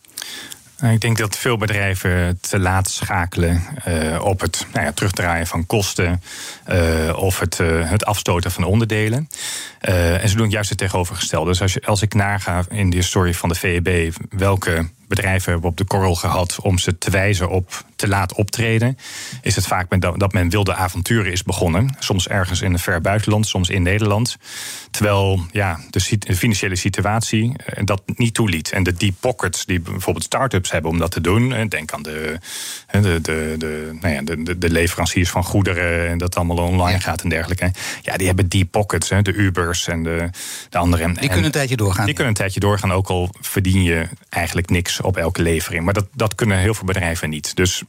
[0.81, 5.47] Nou, Ik denk dat veel bedrijven te laat schakelen eh, op het nou ja, terugdraaien
[5.47, 6.23] van kosten
[6.65, 9.29] eh, of het, eh, het afstoten van onderdelen.
[9.81, 11.51] En ze doen juist het tegenovergestelde.
[11.51, 15.71] Dus als, je, als ik naga in de historie van de VEB welke bedrijven hebben
[15.71, 18.99] op de korrel gehad om ze te wijzen op te laat optreden,
[19.43, 21.97] is het vaak met dat men wilde avonturen is begonnen.
[21.99, 24.37] Soms ergens in een ver buitenland, soms in Nederland.
[24.91, 28.73] Terwijl ja, de, financiële situatie eh, dat niet toeliet.
[28.73, 31.53] En de deep pockets die bijvoorbeeld start-ups hebben om dat te doen.
[31.53, 32.39] eh, Denk aan de,
[32.91, 36.99] de, de, de, nou ja, de, de- leveranciers van goederen en dat allemaal online Ja.
[36.99, 37.73] gaat en dergelijke.
[38.03, 40.31] Ja, die hebben deep pockets, hè, de Ubers en de,
[40.69, 41.07] de andere.
[41.13, 42.05] Die kunnen een tijdje doorgaan.
[42.05, 45.85] Die kunnen een tijdje doorgaan, ook al verdien je eigenlijk niks op elke levering.
[45.85, 47.57] Maar dat, dat kunnen heel veel bedrijven niet.
[47.57, 47.83] Dus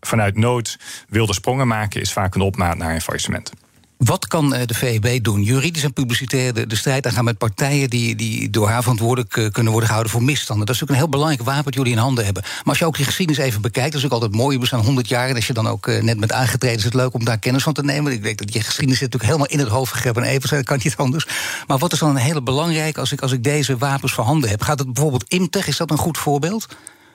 [0.00, 0.78] vanuit nood
[1.08, 3.52] wilde sprongen maken is vaak een opmaat naar een faillissement.
[3.98, 5.42] Wat kan eh, de VEB doen?
[5.42, 9.70] Juridisch en publicitair de, strijd aangaan met partijen die, die door haar verantwoordelijk eh, kunnen
[9.72, 10.66] worden gehouden voor misstanden.
[10.66, 12.42] Dat is natuurlijk een heel belangrijk wapen dat jullie in handen hebben.
[12.42, 14.58] Maar als je ook die geschiedenis even bekijkt, dat is ook altijd mooi.
[14.58, 16.94] We staan 100 jaar en als je dan ook eh, net bent aangetreden, is het
[16.94, 18.12] leuk om daar kennis van te nemen.
[18.12, 20.80] Ik weet dat je geschiedenis zit natuurlijk helemaal in het hoofd gegrepen en even, kan
[20.82, 21.26] niet anders.
[21.66, 24.62] Maar wat is dan een hele belangrijk als ik, als ik deze wapens voorhanden heb?
[24.62, 26.66] Gaat het bijvoorbeeld Imtech, is dat een goed voorbeeld?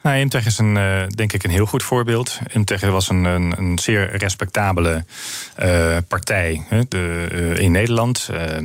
[0.03, 2.39] Nou, is een, eh, denk ik een heel goed voorbeeld.
[2.47, 5.05] Imtech was een, een, een zeer respectabele
[5.55, 8.29] eh, partij hè, de, eh, in Nederland.
[8.31, 8.63] Eh, eh,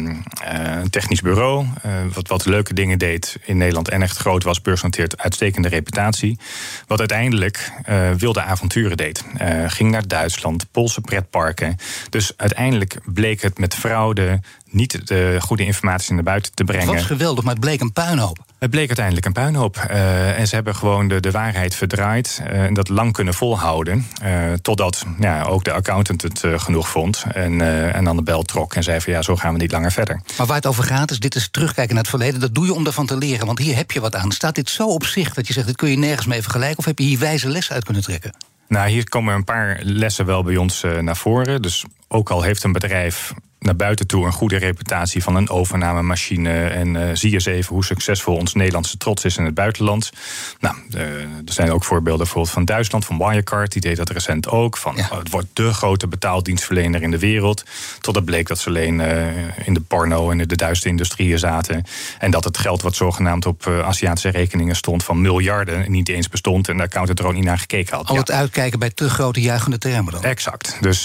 [0.83, 1.67] een technisch bureau,
[2.15, 6.39] wat, wat leuke dingen deed in Nederland en echt groot was, beursgenoteerd, uitstekende reputatie.
[6.87, 7.73] Wat uiteindelijk
[8.19, 9.25] wilde avonturen deed.
[9.67, 11.77] Ging naar Duitsland, Poolse pretparken.
[12.11, 16.95] Dus uiteindelijk bleek het met fraude niet de goede informatie naar buiten te Het brengen.
[16.95, 18.39] was geweldig, maar het bleek een puinhoop.
[18.59, 19.77] Het bleek uiteindelijk een puinhoop.
[19.77, 22.41] Eh, en ze hebben gewoon de, de waarheid verdraaid.
[22.47, 24.07] eh, en dat lang kunnen volhouden.
[24.23, 27.25] eh, totdat ja, ook de accountant het genoeg vond.
[27.33, 27.61] En,
[27.95, 30.21] en dan de bel trok en zei van ja, zo gaan we niet langer verder.
[30.39, 32.41] Maar waar het over gaat, is dit is terugkijken naar het verleden.
[32.41, 34.33] Dat doe je om daarvan te leren, want hier heb je wat aan.
[34.33, 36.79] Staat dit zo op zich dat je zegt, dit kun je nergens mee vergelijken?
[36.79, 38.35] Of heb je hier wijze lessen uit kunnen trekken?
[38.69, 41.63] Nou, hier komen een paar lessen wel bij ons naar voren.
[41.63, 46.65] Dus ook al heeft een bedrijf naar buiten toe een goede reputatie van een overnamemachine.
[46.67, 50.11] En eh, zie eens even hoe succesvol ons Nederlandse trots is in het buitenland.
[50.61, 53.73] Nou, eh, er zijn ook voorbeelden bijvoorbeeld van Duitsland, van Wirecard.
[53.73, 54.77] Die deed dat recent ook.
[54.77, 55.09] Van, Ja.
[55.13, 57.65] oh, het wordt de grote betaaldienstverlener in de wereld.
[58.01, 59.27] Tot het bleek dat ze alleen eh,
[59.67, 61.85] in de porno en de duistere industrieën zaten.
[62.19, 66.69] En dat het geld wat zogenaamd op Aziatische rekeningen stond van miljarden niet eens bestond.
[66.69, 68.07] En de accountant er ook niet naar gekeken had.
[68.07, 68.21] Al Ja.
[68.21, 70.25] het uitkijken bij te grote juichende termen dan.
[70.25, 70.77] Exact.
[70.81, 71.03] Dus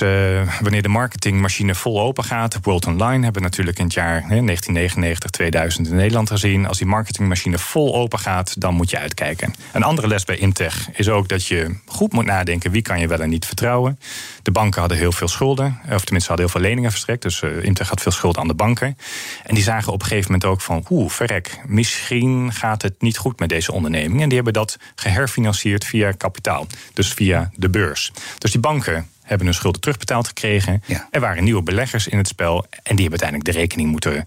[0.61, 5.29] wanneer de marketingmachine vol open gaat, World Online hebben natuurlijk in het jaar hè, 1999,
[5.29, 6.67] 2000 in Nederland gezien.
[6.67, 9.53] Als die marketingmachine vol open gaat, dan moet je uitkijken.
[9.71, 13.07] Een andere les bij Imtech is ook dat je goed moet nadenken wie kan je
[13.07, 13.99] wel en niet vertrouwen.
[14.41, 17.21] De banken hadden heel veel schulden, of tenminste hadden heel veel leningen verstrekt.
[17.21, 18.97] Dus uh, Imtech had veel schulden aan de banken.
[19.43, 23.17] En die zagen op een gegeven moment ook van, oeh, verrek, misschien gaat het niet
[23.17, 24.21] goed met deze onderneming.
[24.21, 28.11] En die hebben dat geherfinancierd via kapitaal, dus via de beurs.
[28.37, 30.83] Dus die banken hebben hun schulden terugbetaald gekregen.
[31.11, 32.65] Er waren nieuwe beleggers in het spel.
[32.83, 34.25] En die hebben uiteindelijk de rekening moeten,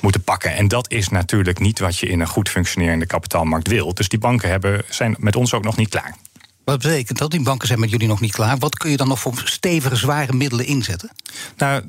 [0.00, 0.54] moeten pakken.
[0.54, 3.94] En dat is natuurlijk niet wat je in een goed functionerende kapitaalmarkt wil.
[3.94, 6.14] Dus die banken hebben, zijn met ons ook nog niet klaar.
[6.64, 7.30] Wat betekent dat?
[7.30, 8.58] Die banken zijn met jullie nog niet klaar.
[8.58, 11.10] Wat kun je dan nog voor stevige, zware middelen inzetten?
[11.56, 11.82] Nou,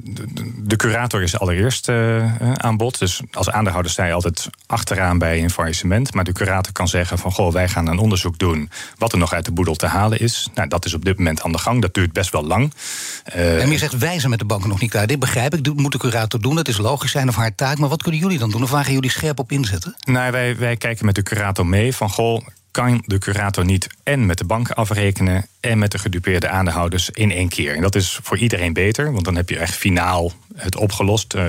[0.58, 3.00] de, curator is allereerst uh, aan bod.
[3.00, 6.14] Dus als aandeelhouder sta je altijd achteraan bij een faillissement.
[6.14, 7.32] Maar de curator kan zeggen van...
[7.32, 10.50] goh, wij gaan een onderzoek doen wat er nog uit de boedel te halen is.
[10.54, 11.82] Nou, dat is op dit moment aan de gang.
[11.82, 12.74] Dat duurt best wel lang.
[13.36, 15.08] Uh, en je zegt, wij zijn met de banken nog niet klaar.
[15.08, 16.56] Dit begrijp ik, dat moet de curator doen.
[16.56, 17.78] Dat is logisch zijn of haar taak.
[17.78, 18.64] Maar wat kunnen jullie dan doen?
[18.64, 19.96] Of waar gaan jullie scherp op inzetten?
[20.04, 22.10] Nou, wij, wij kijken met de curator mee van...
[22.10, 27.10] goh, kan de curator niet en met de banken afrekenen en met de gedupeerde aandeelhouders
[27.10, 27.76] in één keer.
[27.76, 31.44] En dat is voor iedereen beter, want dan heb je echt finaal het opgelost, uh,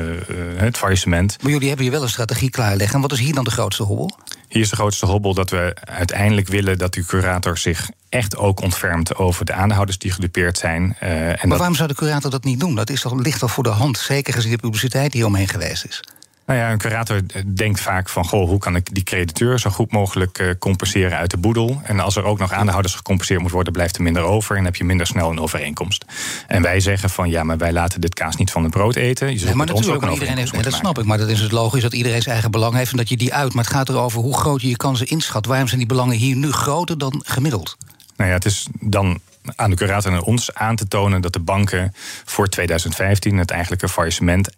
[0.57, 1.37] het faillissement.
[1.43, 2.95] Maar jullie hebben hier wel een strategie klaarleggen.
[2.95, 4.19] En wat is hier dan de grootste hobbel?
[4.49, 8.61] Hier is de grootste hobbel dat we uiteindelijk willen dat de curator zich echt ook
[8.61, 10.97] ontfermt over de aandeelhouders die gedupeerd zijn.
[11.03, 12.75] Uh, en maar waarom zou de curator dat niet doen?
[12.75, 15.85] Dat is toch, ligt toch voor de hand, zeker gezien de publiciteit die omheen geweest
[15.85, 16.03] is?
[16.51, 17.21] Nou ja, een curator
[17.55, 18.25] denkt vaak van...
[18.25, 21.81] goh, hoe kan ik die crediteur zo goed mogelijk uh, compenseren uit de boedel?
[21.85, 23.73] En als er ook nog aandeelhouders gecompenseerd moet worden...
[23.73, 26.05] blijft er minder over en heb je minder snel een overeenkomst.
[26.47, 29.33] En wij zeggen van, ja, maar wij laten dit kaas niet van het brood eten.
[29.33, 31.05] Je zult maar natuurlijk, ook iedereen heeft, dat snap ik.
[31.05, 32.91] Maar dat is het logisch dat iedereen zijn eigen belang heeft...
[32.91, 33.55] en dat je die uit.
[33.55, 35.47] Maar het gaat erover hoe groot je je kansen inschat.
[35.47, 37.77] Waarom zijn die belangen hier nu groter dan gemiddeld?
[38.17, 39.21] Nou ja, het is dan
[39.57, 43.89] aan de curator en ons aan te tonen dat de banken voor 2015 het eigenlijke
[43.89, 44.51] faillissement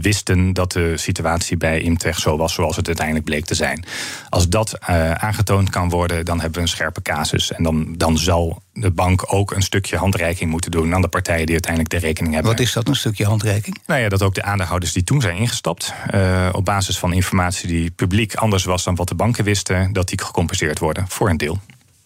[0.00, 3.84] wisten dat de situatie bij Imtech zo was zoals het uiteindelijk bleek te zijn.
[4.28, 7.52] Als dat uh, aangetoond kan worden, dan hebben we een scherpe casus.
[7.52, 11.44] En dan, dan zal de bank ook een stukje handreiking moeten doen aan de partijen
[11.44, 12.52] die uiteindelijk de rekening hebben.
[12.52, 13.80] Wat is dat, een stukje handreiking?
[13.86, 17.68] Nou ja, dat ook de aandeelhouders die toen zijn ingestapt, uh, op basis van informatie
[17.68, 21.36] die publiek anders was dan wat de banken wisten, dat die gecompenseerd worden voor een
[21.36, 21.58] deel.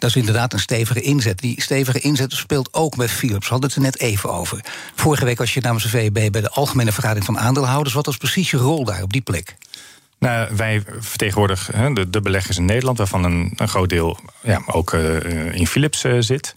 [0.02, 1.38] Dat is inderdaad een stevige inzet.
[1.38, 3.46] Die stevige inzet speelt ook bij Philips.
[3.46, 4.60] We hadden het er net even over.
[4.94, 7.94] Vorige week was je namens de VEB bij de Algemene Vergadering van Aandeelhouders.
[7.94, 9.56] Wat was precies je rol daar op die plek?
[10.18, 14.92] Nou, wij vertegenwoordigen de, de, beleggers in Nederland, waarvan een, een groot deel ja, ook
[14.92, 16.54] uh, in Philips uh, zit.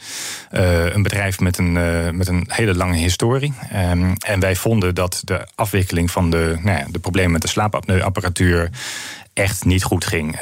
[0.51, 1.73] Uh, een bedrijf met een,
[2.17, 3.53] met een hele lange historie.
[3.91, 7.47] Um, en wij vonden dat de afwikkeling van de, nou ja, de problemen met de
[7.47, 8.69] slaapapneuapparatuur
[9.35, 10.35] echt niet goed ging.
[10.35, 10.41] Uh,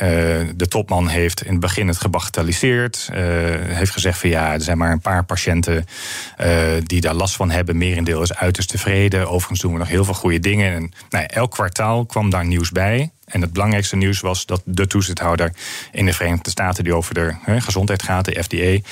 [0.56, 3.10] de topman heeft in het begin het gebagatelliseerd.
[3.12, 3.18] Uh,
[3.76, 5.86] heeft gezegd van ja, er zijn maar een paar patiënten
[6.42, 6.48] uh,
[6.84, 7.78] die daar last van hebben.
[7.78, 9.30] Merendeel is uiterst tevreden.
[9.30, 10.74] Overigens doen we nog heel veel goede dingen.
[10.74, 13.12] En nou, elk kwartaal kwam daar nieuws bij.
[13.26, 15.54] En het belangrijkste nieuws was dat de toezichthouder
[15.92, 18.90] in de Verenigde Staten, die over de gezondheid gaat, de FDA,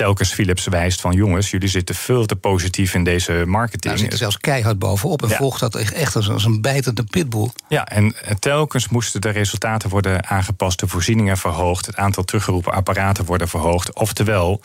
[0.00, 3.84] telkens Philips wijst van jongens, jullie zitten veel te positief in deze marketing.
[3.84, 7.50] Nou, zit er zelfs keihard bovenop en volgt dat echt als een bijtende pitbull.
[7.68, 13.24] Ja, en telkens moesten de resultaten worden aangepast, de voorzieningen verhoogd, het aantal teruggeroepen apparaten
[13.24, 13.94] worden verhoogd.
[13.94, 14.60] Oftewel,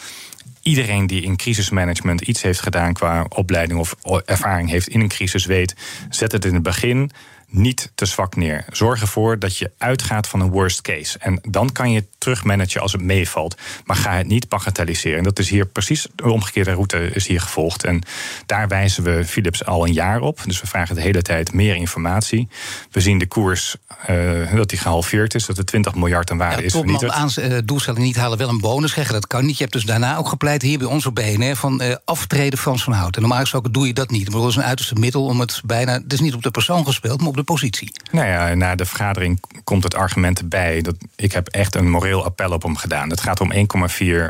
[0.61, 3.95] iedereen die in crisismanagement iets heeft gedaan qua opleiding of
[4.25, 5.75] ervaring heeft in een crisis weet,
[6.09, 7.11] zet het in het begin
[7.47, 8.65] niet te zwak neer.
[8.71, 11.19] Zorg ervoor dat je uitgaat van een worst case.
[11.19, 13.57] En dan kan je terugmanagen als het meevalt.
[13.83, 15.17] Maar ga het niet bagatelliseren.
[15.17, 17.83] En dat is hier precies de omgekeerde route is hier gevolgd.
[17.83, 18.01] En
[18.45, 20.41] daar wijzen we Philips al een jaar op.
[20.45, 22.47] Dus we vragen de hele tijd meer informatie.
[22.91, 23.75] We zien de koers
[24.09, 25.45] uh, dat die gehalveerd is.
[25.45, 27.13] Dat er 20 miljard aan waarde ja, is vernietigd.
[27.13, 29.13] aan uh, doelstelling niet halen, wel een bonus krijgen.
[29.13, 29.57] Dat kan niet.
[29.57, 32.83] Je hebt dus daarna ook gepleit hier bij ons op BNR van uh, aftreden Frans
[32.83, 33.15] van Hout.
[33.15, 34.29] En normaal gesproken doe je dat niet.
[34.31, 35.91] Maar dat is een uiterste middel om het bijna.
[35.91, 37.91] Het is niet op de persoon gespeeld, maar op de positie.
[38.11, 42.14] Nou ja, na de vergadering komt het argument erbij dat ik heb echt een moreel
[42.23, 43.09] appel op hem gedaan.
[43.09, 43.59] Het gaat om 1,4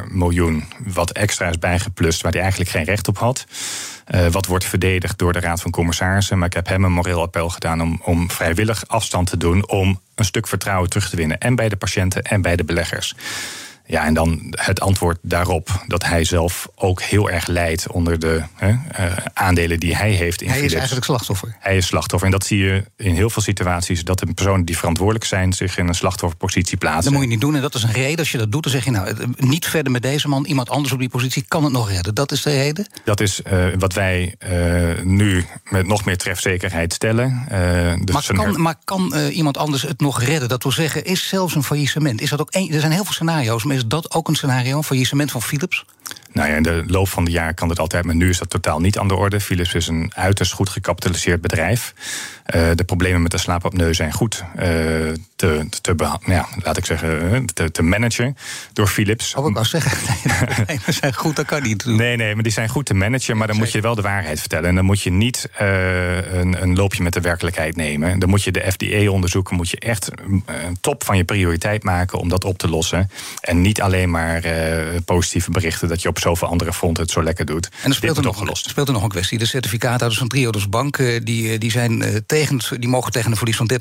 [0.08, 3.46] miljoen wat extra is bijgeplust waar hij eigenlijk geen recht op had.
[4.08, 6.38] Uh, wat wordt verdedigd door de Raad van Commissarissen.
[6.38, 9.70] Maar ik heb hem een moreel appel gedaan om, om vrijwillig afstand te doen.
[9.70, 11.38] om een stuk vertrouwen terug te winnen.
[11.38, 13.16] En bij de patiënten en bij de beleggers.
[13.88, 18.44] Ja, en dan het antwoord daarop dat hij zelf ook heel erg lijdt onder de
[18.56, 18.78] hè, uh,
[19.34, 20.74] aandelen die hij heeft in Hij Philips.
[20.74, 21.56] is eigenlijk slachtoffer.
[21.60, 22.28] Hij is slachtoffer.
[22.28, 25.78] En dat zie je in heel veel situaties dat de personen die verantwoordelijk zijn zich
[25.78, 27.04] in een slachtofferpositie plaatsen.
[27.04, 27.56] Dat moet je niet doen.
[27.56, 28.20] En dat is een reden.
[28.20, 30.46] Als je dat doet, dan zeg je nou niet verder met deze man.
[30.46, 32.16] Iemand anders op die positie kan het nog redden.
[32.16, 32.88] Dat is de reden.
[33.04, 37.46] Dat is uh, wat wij uh, nu met nog meer trefzekerheid stellen.
[38.04, 40.50] Dus maar, kan, maar kan iemand anders het nog redden?
[40.50, 42.22] Dat wil zeggen, is zelfs een faillissement.
[42.22, 43.64] Is dat ook een, er zijn heel veel scenario's.
[43.64, 45.86] Maar is dat ook een scenario, een faillissement van Philips?
[46.32, 48.50] Nou ja, in de loop van de jaar kan het altijd, maar nu is dat
[48.50, 49.40] totaal niet aan de orde.
[49.40, 51.94] Philips is een uiterst goed gecapitaliseerd bedrijf.
[52.56, 55.96] Uh, de problemen met de slaapapneu zijn goed uh, te, te,
[56.26, 58.38] ja, laat ik zeggen, te, te managen
[58.74, 59.36] door Philips.
[59.36, 59.98] Oh, ik wou zeggen,
[60.68, 61.86] nee, die zijn goed, dat kan niet.
[61.86, 64.40] Nee, nee, maar die zijn goed te managen, maar dan moet je wel de waarheid
[64.40, 64.70] vertellen.
[64.70, 68.20] En dan moet je niet uh, een, een, loopje met de werkelijkheid nemen.
[68.20, 72.30] Dan moet je de FDA-onderzoeken, moet je echt een top van je prioriteit maken om
[72.30, 73.10] dat op te lossen.
[73.42, 74.44] En niet alleen maar
[75.06, 77.70] positieve berichten dat je op zoveel andere fronten het zo lekker doet.
[77.84, 79.38] En er speelt, er nog, speelt er nog een kwestie.
[79.38, 83.72] De certificaathouders van Triodos Bank, die, die zijn tegen, die mogen tegen een verlies van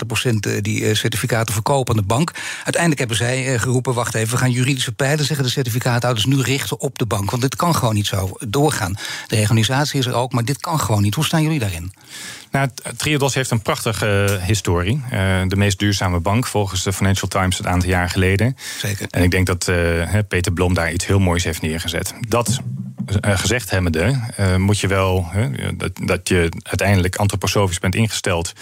[0.57, 2.31] 30% die certificaten verkopen aan de bank.
[2.57, 6.81] Uiteindelijk hebben zij geroepen: wacht even, we gaan juridische pijlen, zeggen de certificaathouders, nu richten
[6.81, 7.31] op de bank.
[7.31, 8.97] Want dit kan gewoon niet zo doorgaan.
[9.27, 11.15] De organisatie is er ook, maar dit kan gewoon niet.
[11.15, 11.93] Hoe staan jullie daarin?
[12.51, 15.03] Nou, Triodos heeft een prachtige uh, historie.
[15.13, 18.57] Uh, de meest duurzame bank volgens de Financial Times een aantal jaar geleden.
[18.79, 19.07] Zeker.
[19.11, 22.15] En ik denk dat uh, Peter Blom daar iets heel moois heeft neergezet.
[22.29, 22.61] Dat
[23.21, 24.21] gezegd hebbende,
[24.57, 25.29] moet je wel
[26.03, 28.53] dat, je uiteindelijk antroposofisch bent ingesteld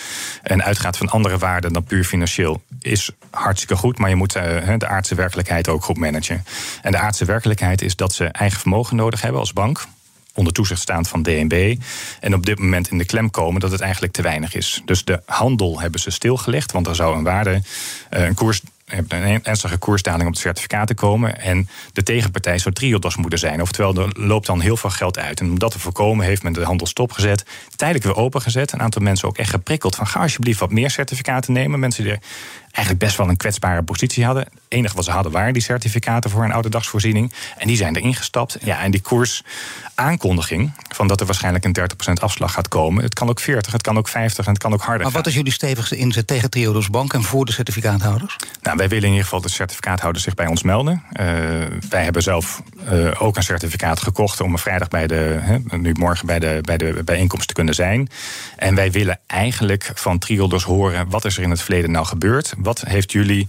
[0.42, 3.98] en uitgaat van andere waarden dan puur financieel, is hartstikke goed.
[3.98, 6.44] Maar je moet de aardse werkelijkheid ook goed managen.
[6.82, 9.86] En de aardse werkelijkheid is dat ze eigen vermogen nodig hebben als bank
[10.34, 11.76] onder toezicht staand van DNB.
[12.20, 14.82] En op dit moment in de klem komen dat het eigenlijk te weinig is.
[14.84, 17.62] Dus de handel hebben ze stilgelegd, want er zou een waarde,
[18.10, 18.60] eh, een koers
[18.92, 21.40] een ernstige koersdaling op de certificaten komen.
[21.40, 23.60] En de tegenpartij zou triodos moeten zijn.
[23.60, 25.40] Oftewel, er loopt dan heel veel geld uit.
[25.40, 27.44] En om dat te voorkomen heeft men de handel stopgezet.
[27.76, 28.72] Tijdelijk weer opengezet.
[28.72, 31.80] Een aantal mensen ook echt geprikkeld van ga alsjeblieft wat meer certificaten nemen.
[31.80, 32.18] Mensen die
[32.72, 34.42] eigenlijk best wel een kwetsbare positie hadden.
[34.42, 37.32] Het enige wat ze hadden waren die certificaten voor een ouderdagsvoorziening.
[37.58, 38.58] En die zijn erin gestapt.
[38.64, 41.76] Ja, en die koersaankondiging van dat er waarschijnlijk een
[42.18, 43.04] 30% afslag gaat komen.
[43.04, 45.02] Het kan ook 40, het kan ook 50 en het kan ook harder.
[45.02, 48.36] Maar wat is jullie stevigste inzet tegen Triodos Bank en voor de certificaathouders?
[48.62, 51.02] Nou, wij willen in ieder geval dat certificaathouders zich bij ons melden.
[51.12, 51.26] Uh,
[51.88, 56.26] wij hebben zelf uh, ook een certificaat gekocht om vrijdag bij de, he, nu morgen
[56.26, 58.08] bij de, bij de bijeenkomst te kunnen zijn.
[58.56, 62.54] En wij willen eigenlijk van Triodos horen wat is er in het verleden nou gebeurd
[62.62, 63.48] wat heeft jullie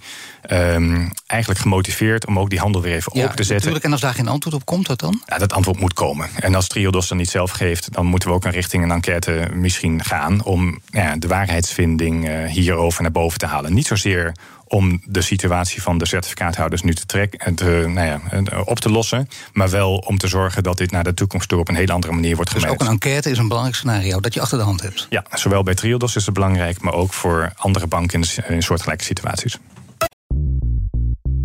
[0.52, 3.56] um, eigenlijk gemotiveerd om ook die handel weer even ja, open te zetten?
[3.56, 5.22] Natuurlijk, en als daar geen antwoord op komt, dat dan?
[5.26, 6.30] Ja, dat antwoord moet komen.
[6.36, 9.48] En als Triodos dan niet zelf geeft, dan moeten we ook een richting een enquête
[9.54, 13.74] misschien gaan om ja, de waarheidsvinding uh, hierover naar boven te halen.
[13.74, 14.34] Niet zozeer
[14.74, 18.22] om de situatie van de certificaathouders nu te trekken, te, nou ja,
[18.66, 19.30] op te lossen.
[19.54, 22.14] Maar wel om te zorgen dat dit naar de toekomst toe op een hele andere
[22.14, 22.80] manier wordt gemanaged.
[22.80, 25.08] Dus ook een enquête is een belangrijk scenario dat je achter de hand hebt.
[25.10, 29.04] Ja, zowel bij Triodos is het belangrijk, maar ook voor andere banken in, in soortgelijke
[29.04, 29.58] situaties.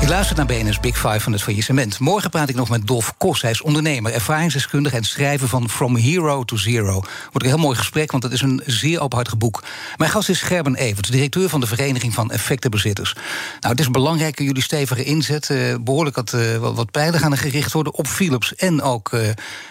[0.00, 1.98] Je luistert naar BNS Big Five van het faillissement.
[1.98, 3.42] Morgen praat ik nog met Dolf Kos.
[3.42, 6.92] Hij is ondernemer, ervaringsdeskundige en schrijver van From Hero to Zero.
[6.92, 9.64] Wordt een heel mooi gesprek, want het is een zeer openhartig boek.
[9.96, 13.12] Mijn gast is Gerben Evert, directeur van de Vereniging van Effectenbezitters.
[13.60, 15.48] Nou, het is belangrijk dat jullie stevige inzet.
[15.48, 19.12] Uh, behoorlijk wat, uh, wat pijlen gaan er gericht worden op Philips en ook.
[19.12, 19.20] Uh,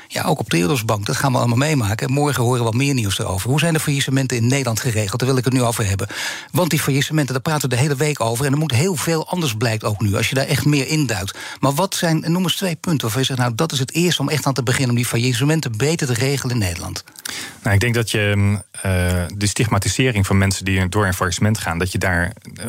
[0.07, 1.05] ja, ook op de Bank.
[1.05, 2.11] Dat gaan we allemaal meemaken.
[2.11, 3.49] Morgen horen we wat meer nieuws erover.
[3.49, 5.19] Hoe zijn de faillissementen in Nederland geregeld?
[5.19, 6.07] Daar wil ik het nu over hebben.
[6.51, 8.45] Want die faillissementen, daar praten we de hele week over.
[8.45, 11.37] En er moet heel veel anders blijkt ook nu, als je daar echt meer induikt.
[11.59, 13.39] Maar wat zijn, noem eens twee punten waarvan je zegt...
[13.39, 14.89] nou, dat is het eerste om echt aan te beginnen...
[14.89, 17.03] om die faillissementen beter te regelen in Nederland?
[17.61, 18.35] Nou, ik denk dat je
[18.75, 18.81] uh,
[19.35, 21.79] de stigmatisering van mensen die door een faillissement gaan...
[21.79, 22.65] dat je daar uh,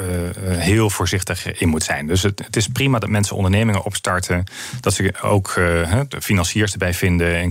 [0.59, 2.07] heel voorzichtig in moet zijn.
[2.07, 4.44] Dus het, het, is prima dat mensen ondernemingen opstarten...
[4.81, 7.51] dat ze ook uh, financiers erbij vinden en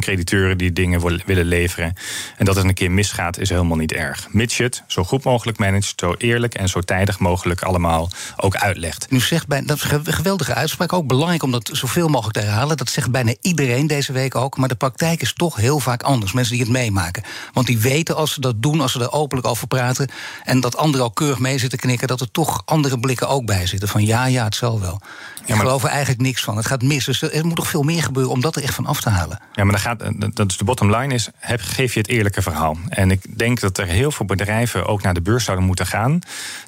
[0.00, 1.94] crediteuren die dingen willen leveren.
[2.36, 4.28] En dat het een keer misgaat, is helemaal niet erg.
[4.30, 8.56] Mits je het zo goed mogelijk managt, zo eerlijk en zo tijdig mogelijk allemaal ook
[8.56, 9.10] uitlegt.
[9.10, 12.44] Nu zegt bij, dat is een geweldige uitspraak, ook belangrijk om dat zoveel mogelijk te
[12.44, 12.76] herhalen.
[12.76, 14.56] Dat zegt bijna iedereen deze week ook.
[14.56, 16.32] Maar de praktijk is toch heel vaak anders.
[16.32, 17.22] Mensen die het meemaken.
[17.52, 20.10] Want die weten als ze dat doen, als ze er openlijk over praten.
[20.44, 22.08] en dat anderen ook keurig mee zitten knikken.
[22.08, 23.88] dat er toch andere blikken ook bij zitten.
[23.88, 25.00] Van ja, ja, het zal wel.
[25.42, 26.56] Ik ja, geloof er eigenlijk niks van.
[26.56, 27.04] Het gaat mis.
[27.04, 29.38] Dus er moet toch veel meer gebeuren om dat er echt van af te halen.
[29.52, 32.42] Ja, maar dan gaat, dat is de bottom line is, heb, geef je het eerlijke
[32.42, 32.76] verhaal.
[32.88, 36.18] En ik denk dat er heel veel bedrijven ook naar de beurs zouden moeten gaan...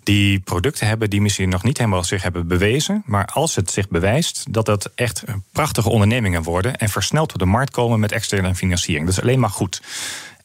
[0.03, 3.03] die producten hebben die misschien nog niet helemaal zich hebben bewezen...
[3.07, 6.77] maar als het zich bewijst, dat dat echt prachtige ondernemingen worden...
[6.77, 9.07] en versneld op de markt komen met externe financiering.
[9.07, 9.83] Dat is alleen maar goed.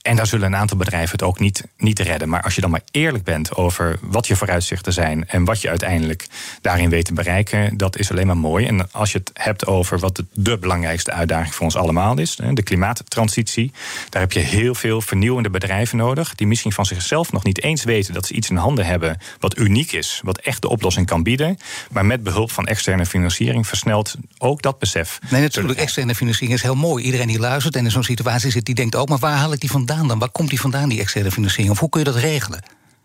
[0.02, 2.30] En daar zullen een aantal bedrijven het ook niet, niet redden.
[2.30, 5.70] Maar als je dan maar eerlijk bent over wat je vooruitzichten zijn en wat je
[5.70, 6.28] uiteindelijk
[6.62, 8.66] daarin weet te bereiken, dat is alleen maar mooi.
[8.66, 12.64] En als je het hebt over wat de, belangrijkste uitdaging voor ons allemaal is, de
[12.64, 13.72] klimaattransitie,
[14.10, 17.84] daar heb je heel veel vernieuwende bedrijven nodig, die misschien van zichzelf nog niet eens
[17.84, 21.24] weten dat ze iets in handen hebben wat uniek is, wat echt de oplossing kan
[21.24, 21.58] bieden.
[21.92, 25.20] Maar met behulp van externe financiering versnelt ook dat besef.
[25.30, 27.04] Nee, natuurlijk, externe financiering is heel mooi.
[27.04, 29.60] Iedereen die luistert en in zo'n situatie zit, die denkt ook, maar waar haal ik
[29.60, 30.20] die vandaan dan?
[30.20, 31.74] Waar komt die vandaan, die externe financiering?
[31.74, 32.64] Of hoe kun je dat regelen?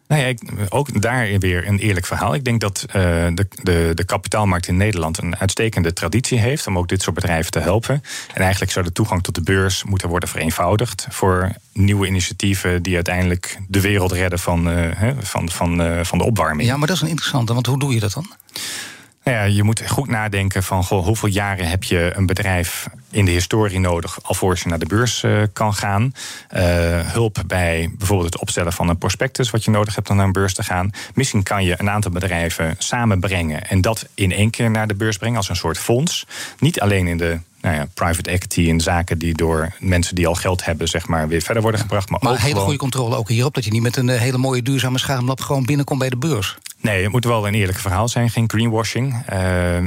[0.08, 0.34] Nou ja,
[0.68, 2.34] ook daar weer een eerlijk verhaal.
[2.34, 6.78] Ik denk dat uh, de, de, de kapitaalmarkt in Nederland een uitstekende traditie heeft om
[6.78, 8.02] ook dit soort bedrijven te helpen.
[8.34, 12.94] En eigenlijk zou de toegang tot de beurs moeten worden vereenvoudigd voor nieuwe initiatieven die
[12.94, 16.68] uiteindelijk de wereld redden van, uh, van, van, uh, van de opwarming.
[16.68, 18.26] Ja, maar dat is een interessante, want hoe doe je dat dan?
[19.24, 23.30] Ja, je moet goed nadenken van goh, hoeveel jaren heb je een bedrijf in de
[23.30, 26.02] historie nodig alvorens je naar de beurs uh, kan gaan.
[26.56, 26.60] Uh,
[27.00, 30.32] hulp bij bijvoorbeeld het opstellen van een prospectus wat je nodig hebt om naar een
[30.32, 30.90] beurs te gaan.
[31.14, 35.16] Misschien kan je een aantal bedrijven samenbrengen en dat in één keer naar de beurs
[35.16, 36.26] brengen als een soort fonds.
[36.58, 40.34] Niet alleen in de nou ja, private equity in zaken die door mensen die al
[40.34, 42.10] geld hebben, zeg maar, weer verder worden gebracht.
[42.10, 42.64] Maar, maar ook hele gewoon...
[42.64, 45.64] goede controle ook hierop, dat je niet met een eh, hele mooie duurzame schaamlab gewoon
[45.64, 46.56] binnenkomt bij de beurs.
[46.80, 49.12] Nee, het moet wel een eerlijk verhaal zijn, geen greenwashing.
[49.32, 49.40] Uh,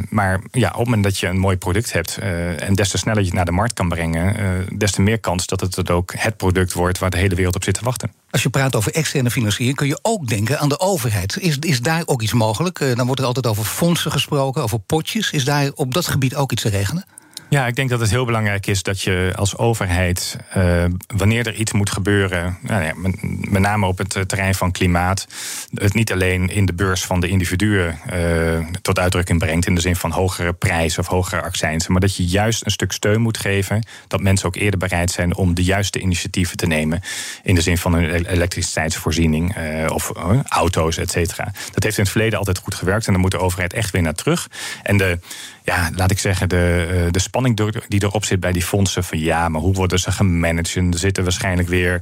[0.10, 2.98] maar ja, op het moment dat je een mooi product hebt uh, en des te
[2.98, 5.76] sneller je het naar de markt kan brengen, uh, des te meer kans dat het,
[5.76, 8.12] het ook het product wordt waar de hele wereld op zit te wachten.
[8.30, 11.38] Als je praat over externe financiering, kun je ook denken aan de overheid.
[11.38, 12.96] Is, is daar ook iets mogelijk?
[12.96, 15.32] dan wordt er altijd over fondsen gesproken, over potjes.
[15.32, 17.06] Is daar op dat gebied ook iets te regelen?
[17.50, 21.54] Ja, ik denk dat het heel belangrijk is dat je als overheid, uh, wanneer er
[21.54, 25.28] iets moet gebeuren, nou ja, met, name op het terrein van klimaat,
[25.74, 29.82] het niet alleen in de beurs van de individuen uh, tot uitdrukking brengt, in de
[29.82, 33.38] zin van hogere prijzen of hogere accijnsen, maar dat je juist een stuk steun moet
[33.38, 37.02] geven, dat mensen ook eerder bereid zijn om de juiste initiatieven te nemen,
[37.44, 39.56] in de zin van e-, elektriciteitsvoorziening
[39.90, 40.12] of
[40.48, 41.52] auto's, et cetera.
[41.72, 44.02] Dat heeft in het verleden altijd goed gewerkt en daar moet de overheid echt weer
[44.02, 44.48] naar terug.
[44.84, 45.20] En de
[45.68, 49.04] ja, laat ik zeggen, de, eh, de spanning die erop zit bij die fondsen.
[49.04, 50.76] Van ja, maar hoe worden ze gemanaged?
[50.76, 52.02] En er zitten waarschijnlijk weer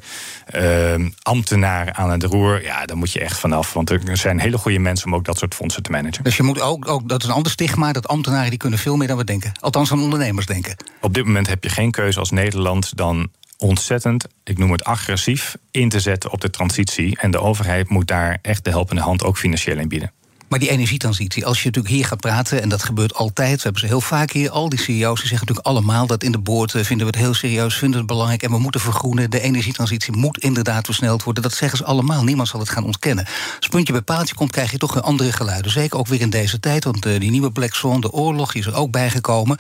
[0.56, 2.64] uh, ambtenaren aan het roer.
[2.64, 3.74] Ja, daar moet je echt vanaf.
[3.74, 6.24] Want er zijn hele goede mensen om ook dat soort fondsen te managen.
[6.24, 8.96] Dus je moet ook, ook dat is een ander stigma, dat ambtenaren die kunnen veel
[8.96, 9.52] meer dan we denken.
[9.60, 10.76] Althans, van ondernemers denken.
[11.02, 15.56] Op dit moment heb je geen keuze als Nederland dan ontzettend, ik noem het agressief,
[15.72, 17.18] in te zetten op de transitie.
[17.20, 20.12] En de overheid moet daar echt de helpende hand ook financieel in bieden.
[20.56, 23.82] Maar die energietransitie, als je natuurlijk hier gaat praten, en dat gebeurt altijd, we hebben
[23.82, 26.72] ze heel vaak hier, al die CEO's die zeggen natuurlijk allemaal dat in de boord
[26.72, 29.30] vinden we het heel serieus, vinden we het belangrijk en we moeten vergroenen.
[29.30, 31.44] De energietransitie moet inderdaad versneld worden.
[31.44, 32.24] Dat zeggen ze allemaal.
[32.24, 33.26] Niemand zal het gaan ontkennen.
[33.58, 35.72] Als puntje bij paaltje komt, krijg je toch een andere geluiden.
[35.72, 38.62] Zeker ook weer in deze tijd, want uh, die nieuwe Black Swan, de oorlog, die
[38.62, 39.58] is er ook bijgekomen.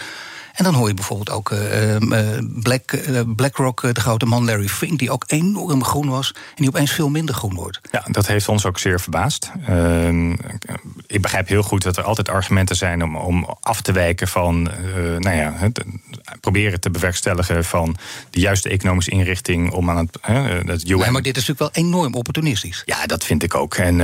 [0.55, 1.97] En dan hoor je bijvoorbeeld ook uh,
[2.61, 2.97] Black,
[3.35, 7.09] BlackRock, de grote man Larry Fink, die ook enorm groen was en die opeens veel
[7.09, 7.79] minder groen wordt.
[7.91, 9.51] Ja, dat heeft ons ook zeer verbaasd.
[9.67, 10.31] Ehm,
[11.07, 14.61] ik begrijp heel goed dat er altijd argumenten zijn om, om af te wijken van,
[15.19, 15.83] nou ja, het,
[16.41, 17.95] proberen te bewerkstelligen van
[18.29, 20.17] de juiste economische inrichting om aan het,
[20.67, 21.11] het UN.
[21.11, 22.81] maar dit is natuurlijk wel enorm opportunistisch.
[22.85, 23.75] Ja, dat vind ik ook.
[23.75, 24.01] En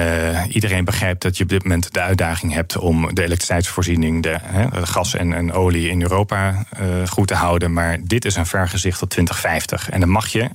[0.49, 4.39] iedereen begrijpt dat je op dit moment de uitdaging hebt om de elektriciteitsvoorziening, de,
[4.83, 7.73] gas en, en olie in Europa uh, goed te houden.
[7.73, 9.89] Maar dit is een vergezicht tot 2050.
[9.89, 10.49] En dan mag je,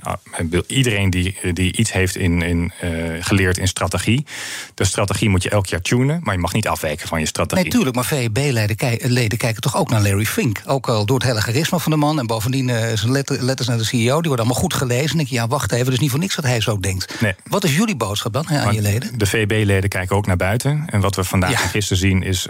[0.51, 4.25] uh, iedereen die, die iets heeft in, in, uh, geleerd in strategie.
[4.73, 7.63] De strategie moet je elk jaar tunen, maar je mag niet afwijken van je strategie.
[7.63, 10.61] Nee, tuurlijk, maar VEB-leden kijken toch ook naar Larry Fink.
[10.65, 12.19] Ook al door het hele charisma van de man.
[12.19, 15.17] En bovendien zijn letter, letters naar de CEO, die worden allemaal goed gelezen.
[15.17, 17.21] En ik, ja, wacht even, dus niet voor niks dat hij zo denkt.
[17.21, 17.35] Nee.
[17.43, 19.17] Wat is jullie boodschap dan aan je leden?
[19.17, 20.83] De VEB-leden kijken ook naar buiten.
[20.85, 21.61] En wat we vandaag ja.
[21.61, 22.47] en gisteren zien is,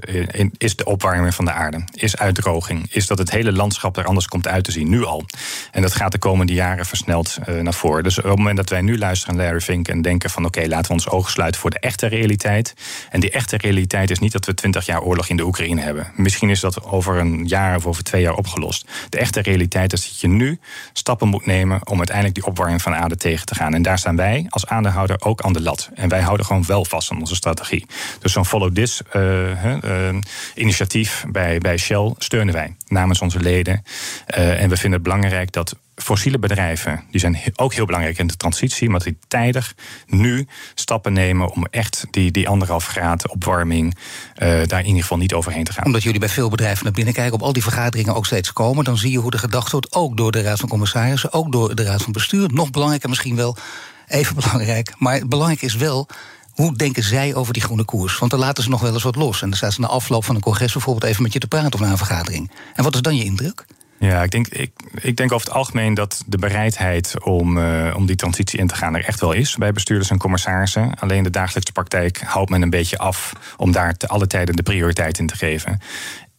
[0.57, 1.83] is de opwarming van de aarde.
[1.93, 2.88] Is uitdroging.
[2.91, 5.25] Is dat het hele landschap er anders komt uit te zien, nu al.
[5.71, 8.03] En dat gaat de komende jaren versneld uh, naar voren.
[8.03, 10.67] Dus op het moment dat wij nu luisteren naar Larry Fink en denken van oké,
[10.67, 12.73] laten we ons ogen sluiten voor de echte realiteit.
[13.09, 16.11] En die echte realiteit is niet dat we twintig jaar oorlog in de Oekraïne hebben.
[16.15, 18.86] Misschien is dat over een jaar of over twee jaar opgelost.
[19.09, 20.59] De echte realiteit is dat je nu
[20.93, 23.73] stappen moet nemen om uiteindelijk die opwarming van de aarde tegen te gaan.
[23.73, 25.89] En daar staan wij als aandeelhouder ook aan de lat.
[25.93, 27.86] En wij houden gewoon wel vast aan onze strategie.
[28.19, 30.15] Dus zo'n follow this uh, uh,
[30.55, 33.83] initiatief bij, bij Shell steunen wij namens onze leden.
[34.38, 38.27] Uh, en we vinden het belangrijk dat fossiele bedrijven, die zijn ook heel belangrijk in
[38.27, 39.75] de transitie, maar die tijdig
[40.05, 45.17] nu stappen nemen om echt die, die anderhalf graad opwarming uh, daar in ieder geval
[45.17, 45.85] niet overheen te gaan.
[45.85, 48.83] Omdat jullie bij veel bedrijven naar binnen kijken, op al die vergaderingen ook steeds komen,
[48.83, 51.75] dan zie je hoe er gedacht wordt, ook door de Raad van Commissarissen, ook door
[51.75, 52.49] de Raad van Bestuur.
[52.53, 53.57] Nog belangrijker misschien wel,
[54.07, 56.07] even belangrijk, maar belangrijk is wel
[56.58, 58.18] hoe denken zij over die groene koers?
[58.18, 59.41] Want dan laten ze nog wel eens wat los.
[59.41, 61.74] En dan staan ze na afloop van een congres bijvoorbeeld even met je te praten
[61.74, 62.51] of na een vergadering.
[62.76, 63.66] En wat is dan je indruk?
[63.99, 68.05] Ja, ik denk, ik, ik denk over het algemeen dat de bereidheid om, uh, om
[68.05, 70.99] die transitie in te gaan er echt wel is bij bestuurders en commissarissen.
[70.99, 74.64] Alleen de dagelijkse praktijk houdt men een beetje af om daar te alle tijden de
[74.64, 75.80] prioriteit in te geven.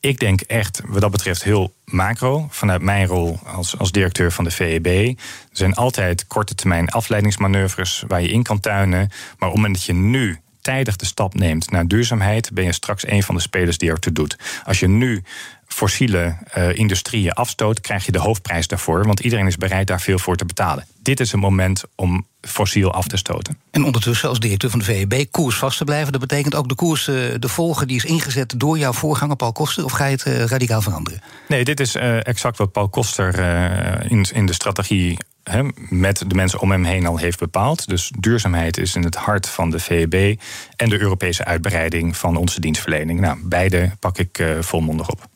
[0.01, 2.47] Ik denk echt, wat dat betreft, heel macro.
[2.51, 4.87] Vanuit mijn rol als, als directeur van de VEB.
[4.87, 5.17] Er
[5.53, 8.99] zijn altijd korte termijn afleidingsmanoeuvres waar je in kan tuinen.
[8.99, 12.73] Maar op het moment dat je nu tijdig de stap neemt naar duurzaamheid, ben je
[12.73, 14.39] straks een van de spelers die ertoe doet.
[14.65, 15.23] Als je nu
[15.69, 19.07] fossiele uh, industrieën afstoot, krijg je de hoofdprijs daarvoor.
[19.07, 20.87] Want iedereen is bereid daar veel voor te betalen.
[21.03, 23.59] Dit is een moment om fossiel af te stoten.
[23.71, 26.13] En ondertussen als directeur van de VEB koers vast te blijven.
[26.13, 29.53] Dat betekent ook de koers uh, de volgen die is ingezet door jouw voorganger Paul
[29.53, 29.85] Koster.
[29.85, 31.23] Of ga je het uh, radicaal veranderen?
[31.49, 33.39] Nee, dit is exact wat Paul Koster
[34.11, 35.19] in, in de strategie
[35.89, 37.89] met de mensen om hem heen al heeft bepaald.
[37.89, 40.41] Dus duurzaamheid is in het hart van de VEB
[40.77, 43.21] en de Europese uitbreiding van onze dienstverlening.
[43.21, 45.29] Nou, beide pak ik uh, volmondig op.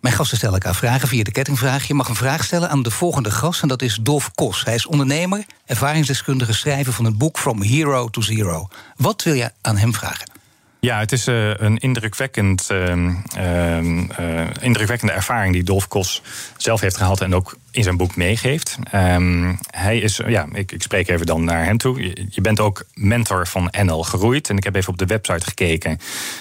[0.00, 1.86] Mijn gasten stellen elkaar vragen via de kettingvraag.
[1.86, 4.64] Je mag een vraag stellen aan de volgende gast en dat is Dolf Kos.
[4.64, 8.68] Hij is ondernemer, ervaringsdeskundige, schrijver van het boek From Hero to Zero.
[8.96, 10.37] Wat wil je aan hem vragen?
[10.80, 12.96] Ja, het is uh, een indrukwekkend, uh,
[13.38, 16.22] uh, indrukwekkende ervaring die Dolf Kos
[16.56, 18.78] zelf heeft gehad en ook in zijn boek meegeeft.
[18.90, 22.02] Ehm, hij is, ja, ik, ik, spreek even dan naar hem toe.
[22.28, 24.48] Je, bent ook mentor van NL Geroeid.
[24.48, 25.90] En ik heb even op de website gekeken.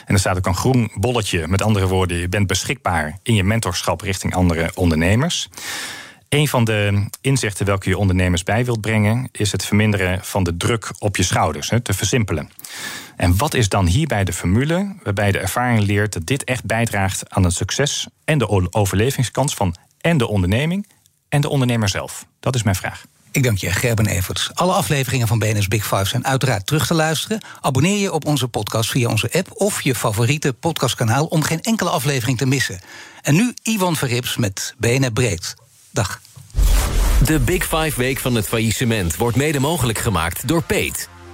[0.06, 1.48] En er staat ook een groen bolletje.
[1.48, 5.50] Met andere woorden, je bent beschikbaar in je mentorschap richting andere ondernemers.
[6.30, 10.58] Een van de inzichten welke je ondernemers bij wilt brengen, is het verminderen van de
[10.58, 12.50] druk op je schouders, te versimpelen.
[13.18, 17.30] En wat is dan hierbij de formule waarbij de ervaring leert dat dit echt bijdraagt
[17.30, 20.88] aan het succes en de overlevingskans van en de onderneming
[21.30, 22.26] en de ondernemer zelf?
[22.40, 23.06] Dat is mijn vraag.
[23.32, 24.50] Ik dank je, Gerben Everts.
[24.54, 27.42] Alle afleveringen van BNS Big Five zijn uiteraard terug te luisteren.
[27.62, 31.90] Abonneer je op onze podcast via onze app of je favoriete podcastkanaal om geen enkele
[31.90, 32.80] aflevering te missen.
[33.22, 35.56] En nu Ivan Verrips met BNR Breed.
[35.92, 36.22] Dag.
[37.24, 41.10] De Big Five Week van het faillissement wordt mede mogelijk gemaakt door Peet.